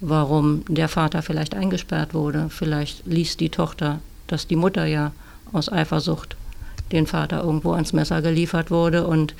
[0.00, 2.46] warum der Vater vielleicht eingesperrt wurde.
[2.48, 5.12] Vielleicht liest die Tochter, dass die Mutter ja
[5.52, 6.36] aus Eifersucht
[6.90, 9.34] den Vater irgendwo ans Messer geliefert wurde und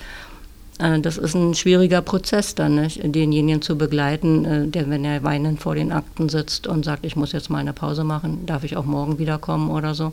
[0.81, 3.01] das ist ein schwieriger Prozess dann, nicht?
[3.05, 7.16] denjenigen zu begleiten, äh, der, wenn er weinend vor den Akten sitzt und sagt, ich
[7.16, 10.12] muss jetzt mal eine Pause machen, darf ich auch morgen wiederkommen oder so.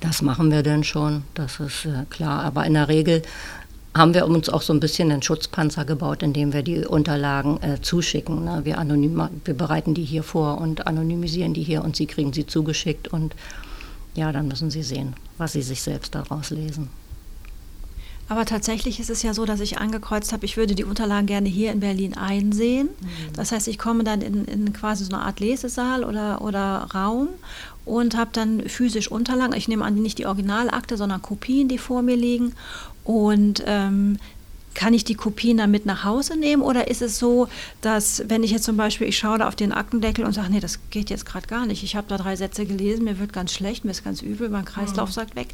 [0.00, 2.44] Das machen wir dann schon, das ist äh, klar.
[2.44, 3.22] Aber in der Regel
[3.96, 7.80] haben wir uns auch so ein bisschen einen Schutzpanzer gebaut, indem wir die Unterlagen äh,
[7.80, 8.44] zuschicken.
[8.44, 8.60] Ne?
[8.64, 12.46] Wir, anonym, wir bereiten die hier vor und anonymisieren die hier und Sie kriegen sie
[12.46, 13.34] zugeschickt und
[14.14, 16.88] ja, dann müssen Sie sehen, was Sie sich selbst daraus lesen.
[18.28, 21.48] Aber tatsächlich ist es ja so, dass ich angekreuzt habe, ich würde die Unterlagen gerne
[21.48, 22.88] hier in Berlin einsehen.
[22.88, 23.32] Mhm.
[23.34, 27.28] Das heißt, ich komme dann in, in, quasi so eine Art Lesesaal oder, oder Raum
[27.84, 29.54] und habe dann physisch Unterlagen.
[29.54, 32.54] Ich nehme an, nicht die Originalakte, sondern Kopien, die vor mir liegen.
[33.04, 34.18] Und ähm,
[34.74, 37.48] kann ich die Kopien dann mit nach Hause nehmen oder ist es so,
[37.80, 40.60] dass wenn ich jetzt zum Beispiel, ich schaue da auf den Aktendeckel und sage, nee,
[40.60, 43.52] das geht jetzt gerade gar nicht, ich habe da drei Sätze gelesen, mir wird ganz
[43.52, 45.14] schlecht, mir ist ganz übel, mein Kreislauf mhm.
[45.14, 45.48] sagt weg,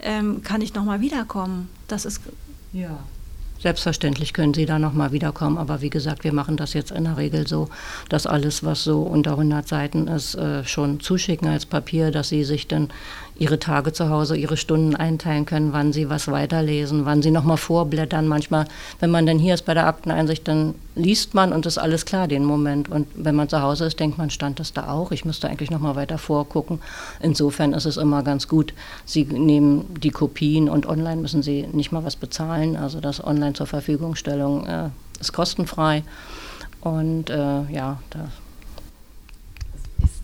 [0.00, 1.68] ähm, kann ich nochmal wiederkommen?
[1.88, 2.20] Das ist...
[2.72, 2.98] Ja.
[3.64, 7.16] Selbstverständlich können Sie da nochmal wiederkommen, aber wie gesagt, wir machen das jetzt in der
[7.16, 7.70] Regel so,
[8.10, 12.44] dass alles, was so unter 100 Seiten ist, äh, schon zuschicken als Papier, dass Sie
[12.44, 12.90] sich dann
[13.36, 17.56] ihre Tage zu Hause, ihre Stunden einteilen können, wann sie was weiterlesen, wann sie nochmal
[17.56, 18.28] vorblättern.
[18.28, 18.66] Manchmal,
[19.00, 22.28] wenn man dann hier ist bei der Akteneinsicht, dann liest man und ist alles klar
[22.28, 22.88] den Moment.
[22.88, 25.10] Und wenn man zu Hause ist, denkt man, stand das da auch?
[25.10, 26.80] Ich müsste eigentlich nochmal weiter vorgucken.
[27.20, 28.72] Insofern ist es immer ganz gut.
[29.04, 32.76] Sie nehmen die Kopien und online müssen Sie nicht mal was bezahlen.
[32.76, 36.04] Also das Online zur Verfügungstellung äh, ist kostenfrei.
[36.80, 38.28] Und äh, ja, da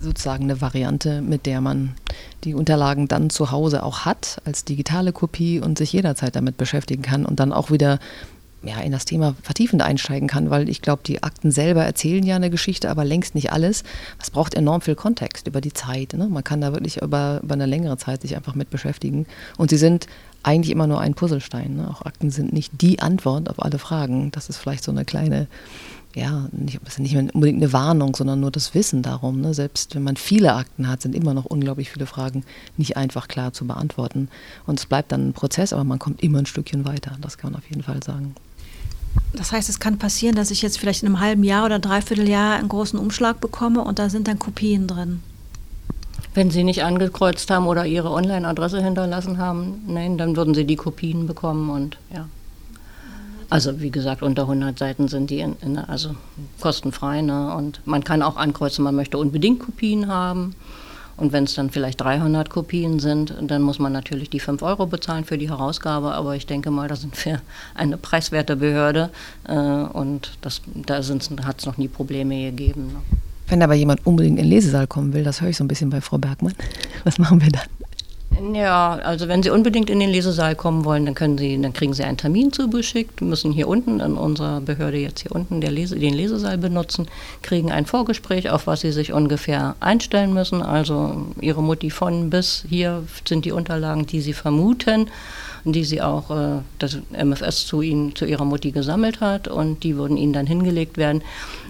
[0.00, 1.94] sozusagen eine Variante, mit der man
[2.44, 7.02] die Unterlagen dann zu Hause auch hat als digitale Kopie und sich jederzeit damit beschäftigen
[7.02, 7.98] kann und dann auch wieder
[8.62, 12.36] ja, in das Thema vertiefend einsteigen kann, weil ich glaube, die Akten selber erzählen ja
[12.36, 13.84] eine Geschichte, aber längst nicht alles.
[14.20, 16.12] Es braucht enorm viel Kontext über die Zeit.
[16.12, 16.28] Ne?
[16.28, 19.26] Man kann da wirklich über, über eine längere Zeit sich einfach mit beschäftigen.
[19.56, 20.06] Und sie sind
[20.42, 21.76] eigentlich immer nur ein Puzzlestein.
[21.76, 21.88] Ne?
[21.88, 24.30] Auch Akten sind nicht die Antwort auf alle Fragen.
[24.32, 25.46] Das ist vielleicht so eine kleine
[26.14, 29.40] ja, nicht, nicht unbedingt eine Warnung, sondern nur das Wissen darum.
[29.40, 29.54] Ne?
[29.54, 32.44] Selbst wenn man viele Akten hat, sind immer noch unglaublich viele Fragen
[32.76, 34.28] nicht einfach klar zu beantworten.
[34.66, 37.16] Und es bleibt dann ein Prozess, aber man kommt immer ein Stückchen weiter.
[37.20, 38.34] Das kann man auf jeden Fall sagen.
[39.32, 42.28] Das heißt, es kann passieren, dass ich jetzt vielleicht in einem halben Jahr oder dreiviertel
[42.28, 45.22] Jahr einen großen Umschlag bekomme und da sind dann Kopien drin.
[46.34, 50.76] Wenn Sie nicht angekreuzt haben oder Ihre Online-Adresse hinterlassen haben, nein, dann würden Sie die
[50.76, 52.28] Kopien bekommen und ja.
[53.50, 56.14] Also wie gesagt, unter 100 Seiten sind die in, in, also
[56.60, 57.20] kostenfrei.
[57.20, 57.54] Ne?
[57.54, 60.54] Und man kann auch ankreuzen, man möchte unbedingt Kopien haben.
[61.16, 64.86] Und wenn es dann vielleicht 300 Kopien sind, dann muss man natürlich die 5 Euro
[64.86, 66.12] bezahlen für die Herausgabe.
[66.12, 67.42] Aber ich denke mal, da sind wir
[67.74, 69.10] eine preiswerte Behörde
[69.46, 72.86] äh, und das, da hat es noch nie Probleme gegeben.
[72.86, 73.00] Ne?
[73.48, 75.90] Wenn aber jemand unbedingt in den Lesesaal kommen will, das höre ich so ein bisschen
[75.90, 76.54] bei Frau Bergmann.
[77.02, 77.79] Was machen wir dann?
[78.54, 81.92] Ja, also wenn Sie unbedingt in den Lesesaal kommen wollen, dann können Sie, dann kriegen
[81.92, 86.14] Sie einen Termin zugeschickt, müssen hier unten in unserer Behörde jetzt hier unten Lese, den
[86.14, 87.06] Lesesaal benutzen,
[87.42, 90.62] kriegen ein Vorgespräch, auf was Sie sich ungefähr einstellen müssen.
[90.62, 95.10] Also Ihre Mutti von bis hier sind die Unterlagen, die Sie vermuten
[95.64, 99.96] die sie auch äh, das MFS zu ihnen, zu ihrer Mutti gesammelt hat und die
[99.96, 101.22] würden ihnen dann hingelegt werden.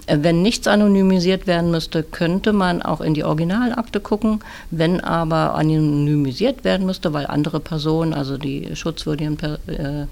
[0.07, 4.39] Äh, wenn nichts anonymisiert werden müsste, könnte man auch in die Originalakte gucken.
[4.69, 9.37] Wenn aber anonymisiert werden müsste, weil andere Personen, also die schutzwürdigen
[9.67, 10.05] äh,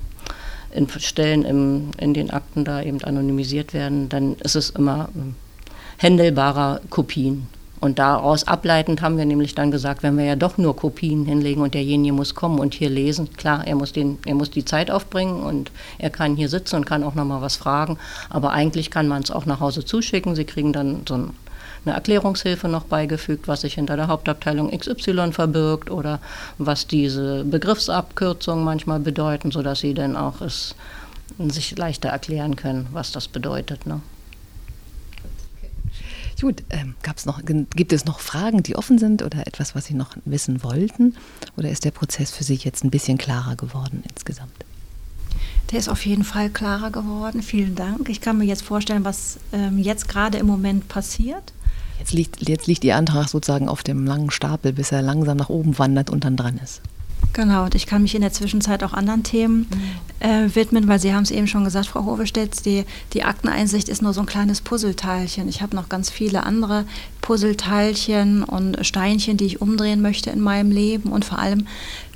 [0.72, 5.34] in Stellen im, in den Akten da eben anonymisiert werden, dann ist es immer äh,
[5.98, 7.48] händelbarer Kopien
[7.80, 11.62] Und daraus ableitend haben wir nämlich dann gesagt, wenn wir ja doch nur Kopien hinlegen
[11.62, 14.92] und derjenige muss kommen und hier lesen, klar, er muss, den, er muss die Zeit
[14.92, 17.98] aufbringen und er kann hier sitzen und kann auch nochmal was fragen,
[18.30, 20.36] aber eigentlich kann man es auch nach Hause zuschicken.
[20.36, 21.34] Sie kriegen dann so ein
[21.86, 26.20] eine Erklärungshilfe noch beigefügt, was sich hinter der Hauptabteilung XY verbirgt oder
[26.58, 30.76] was diese Begriffsabkürzungen manchmal bedeuten, sodass sie dann auch es
[31.38, 33.86] sich leichter erklären können, was das bedeutet.
[33.86, 34.02] Ne?
[36.42, 39.94] Gut, ähm, gab's noch, gibt es noch Fragen, die offen sind oder etwas, was Sie
[39.94, 41.16] noch wissen wollten?
[41.58, 44.54] Oder ist der Prozess für Sie jetzt ein bisschen klarer geworden insgesamt?
[45.72, 47.44] Der ist auf jeden Fall klarer geworden.
[47.44, 48.10] Vielen Dank.
[48.10, 51.54] Ich kann mir jetzt vorstellen, was ähm, jetzt gerade im Moment passiert.
[52.00, 55.50] Jetzt liegt, jetzt liegt Ihr Antrag sozusagen auf dem langen Stapel, bis er langsam nach
[55.50, 56.82] oben wandert und dann dran ist.
[57.34, 60.28] Genau, und ich kann mich in der Zwischenzeit auch anderen Themen mhm.
[60.28, 64.02] äh, widmen, weil Sie haben es eben schon gesagt, Frau Hovestedt, die, die Akteneinsicht ist
[64.02, 65.48] nur so ein kleines Puzzleteilchen.
[65.48, 66.86] Ich habe noch ganz viele andere
[67.22, 71.68] Puzzleteilchen und Steinchen, die ich umdrehen möchte in meinem Leben und vor allem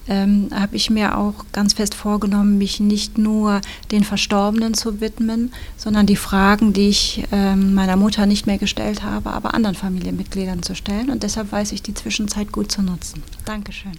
[0.07, 3.61] ähm, habe ich mir auch ganz fest vorgenommen, mich nicht nur
[3.91, 9.03] den Verstorbenen zu widmen, sondern die Fragen, die ich ähm, meiner Mutter nicht mehr gestellt
[9.03, 11.09] habe, aber anderen Familienmitgliedern zu stellen.
[11.09, 13.23] Und deshalb weiß ich die Zwischenzeit gut zu nutzen.
[13.45, 13.93] Dankeschön.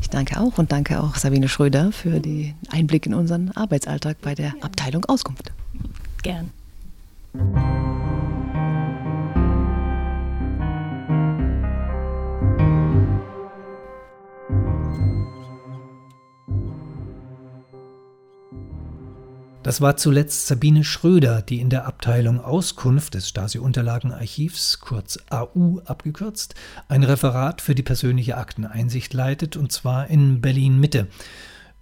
[0.00, 4.34] Ich danke auch und danke auch Sabine Schröder für den Einblick in unseren Arbeitsalltag bei
[4.34, 5.52] der Abteilung Auskunft.
[6.22, 6.50] Gern.
[19.62, 26.54] Das war zuletzt Sabine Schröder, die in der Abteilung Auskunft des Stasi-Unterlagenarchivs, kurz AU abgekürzt,
[26.88, 31.08] ein Referat für die persönliche Akteneinsicht leitet, und zwar in Berlin-Mitte.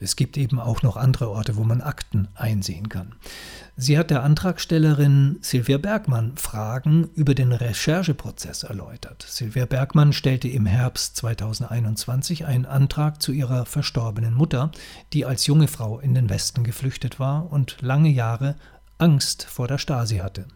[0.01, 3.15] Es gibt eben auch noch andere Orte, wo man Akten einsehen kann.
[3.81, 9.25] Sie hat der Antragstellerin Silvia Bergmann Fragen über den Rechercheprozess erläutert.
[9.29, 14.73] Silvia Bergmann stellte im Herbst 2021 einen Antrag zu ihrer verstorbenen Mutter,
[15.13, 18.57] die als junge Frau in den Westen geflüchtet war und lange Jahre
[18.99, 20.49] Angst vor der Stasi hatte.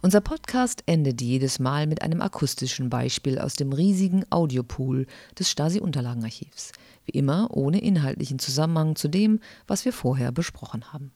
[0.00, 6.70] Unser Podcast endet jedes Mal mit einem akustischen Beispiel aus dem riesigen Audiopool des Stasi-Unterlagenarchivs.
[7.04, 11.12] Wie immer ohne inhaltlichen Zusammenhang zu dem, was wir vorher besprochen haben.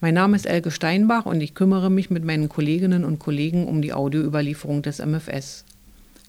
[0.00, 3.80] Mein Name ist Elke Steinbach und ich kümmere mich mit meinen Kolleginnen und Kollegen um
[3.80, 5.64] die Audioüberlieferung des MFS.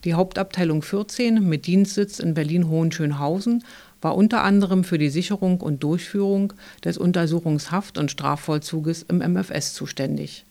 [0.06, 3.66] Die Hauptabteilung 14 mit Dienstsitz in Berlin-Hohenschönhausen
[4.02, 6.54] war unter anderem für die Sicherung und Durchführung
[6.86, 10.46] des Untersuchungshaft- und Strafvollzuges im MFS zuständig.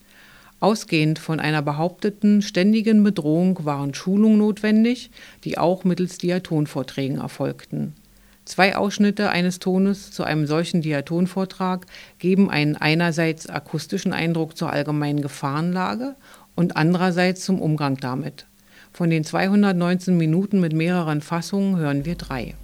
[0.59, 5.11] Ausgehend von einer behaupteten ständigen Bedrohung waren Schulungen notwendig,
[5.43, 7.93] die auch mittels Diatonvorträgen erfolgten.
[8.43, 11.85] Zwei Ausschnitte eines Tones zu einem solchen Diatonvortrag
[12.17, 16.15] geben einen einerseits akustischen Eindruck zur allgemeinen Gefahrenlage
[16.55, 18.47] und andererseits zum Umgang damit.
[18.93, 22.55] Von den 219 Minuten mit mehreren Fassungen hören wir drei.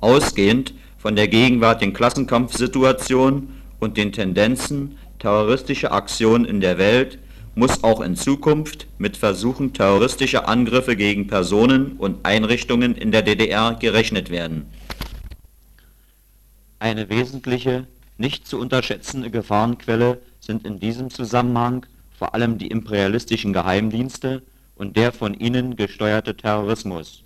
[0.00, 7.18] Ausgehend von der gegenwärtigen Klassenkampfsituation und den Tendenzen terroristische Aktionen in der Welt
[7.54, 13.72] muss auch in Zukunft mit Versuchen terroristischer Angriffe gegen Personen und Einrichtungen in der DDR
[13.72, 14.66] gerechnet werden.
[16.78, 17.86] Eine wesentliche,
[18.18, 21.86] nicht zu unterschätzende Gefahrenquelle sind in diesem Zusammenhang
[22.18, 24.42] vor allem die imperialistischen Geheimdienste
[24.76, 27.24] und der von ihnen gesteuerte Terrorismus.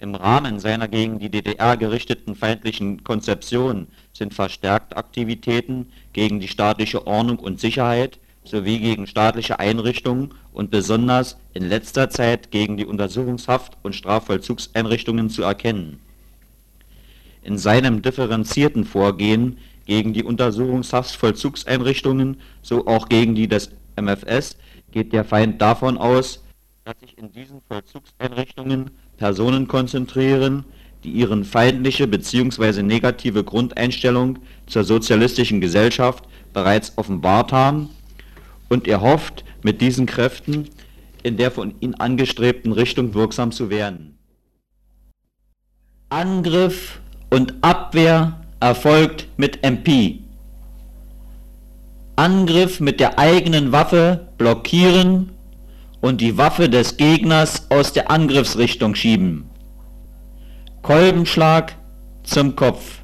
[0.00, 7.06] Im Rahmen seiner gegen die DDR gerichteten feindlichen Konzeption sind verstärkt Aktivitäten gegen die staatliche
[7.06, 13.76] Ordnung und Sicherheit sowie gegen staatliche Einrichtungen und besonders in letzter Zeit gegen die Untersuchungshaft-
[13.84, 16.00] und Strafvollzugseinrichtungen zu erkennen.
[17.44, 24.56] In seinem differenzierten Vorgehen gegen die Untersuchungshaftvollzugseinrichtungen, so auch gegen die des MFS,
[24.90, 26.42] geht der Feind davon aus,
[26.84, 30.64] dass sich in diesen Vollzugseinrichtungen Personen konzentrieren,
[31.04, 32.82] die ihre feindliche bzw.
[32.82, 37.90] negative Grundeinstellung zur sozialistischen Gesellschaft bereits offenbart haben
[38.68, 40.68] und er hofft, mit diesen Kräften
[41.22, 44.18] in der von ihm angestrebten Richtung wirksam zu werden.
[46.10, 50.20] Angriff und Abwehr erfolgt mit MP.
[52.16, 55.30] Angriff mit der eigenen Waffe blockieren
[56.00, 59.47] und die Waffe des Gegners aus der Angriffsrichtung schieben.
[60.82, 61.74] Kolbenschlag
[62.22, 63.00] zum Kopf.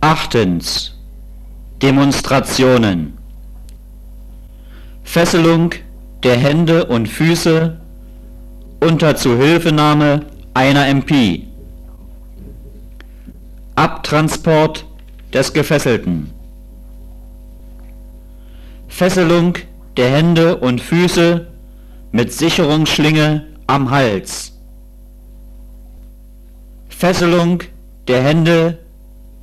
[0.00, 0.94] Achtens.
[1.82, 3.18] Demonstrationen.
[5.02, 5.74] Fesselung
[6.22, 7.78] der Hände und Füße
[8.80, 11.46] unter Zuhilfenahme einer MP.
[13.74, 14.86] Abtransport
[15.32, 16.30] des Gefesselten.
[18.88, 19.54] Fesselung
[19.96, 21.46] der Hände und Füße
[22.12, 24.59] mit Sicherungsschlinge am Hals.
[27.00, 27.62] Fesselung
[28.08, 28.76] der Hände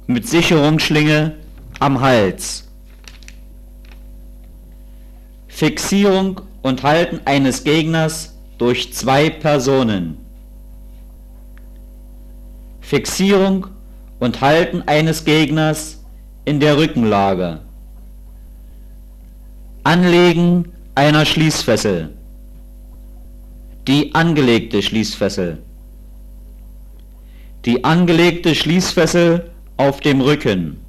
[0.05, 1.37] mit Sicherungsschlinge
[1.79, 2.67] am Hals.
[5.47, 10.19] Fixierung und Halten eines Gegners durch zwei Personen.
[12.81, 13.65] Fixierung
[14.19, 16.03] und Halten eines Gegners
[16.45, 17.61] in der Rückenlage.
[19.83, 22.13] Anlegen einer Schließfessel.
[23.87, 25.63] Die angelegte Schließfessel.
[27.67, 30.79] Die angelegte Schließfessel auf dem Rücken.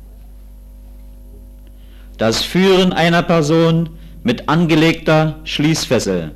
[2.18, 3.90] Das Führen einer Person
[4.22, 6.30] mit angelegter Schließfessel.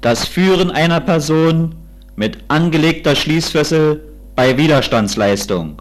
[0.00, 1.76] Das Führen einer Person
[2.16, 4.02] mit angelegter Schließfessel
[4.34, 5.80] bei Widerstandsleistung.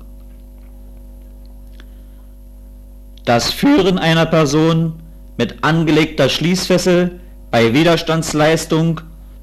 [3.26, 5.00] Das Führen einer Person
[5.38, 9.02] mit angelegter Schließfessel bei Widerstandsleistung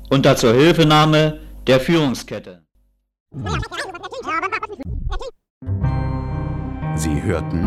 [0.09, 2.65] unter Zuhilfenahme der Führungskette.
[6.97, 7.65] Sie hörten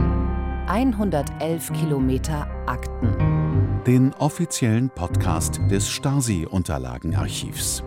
[0.67, 3.83] 111 Kilometer Akten.
[3.85, 7.83] den offiziellen Podcast des Stasi-Unterlagenarchivs.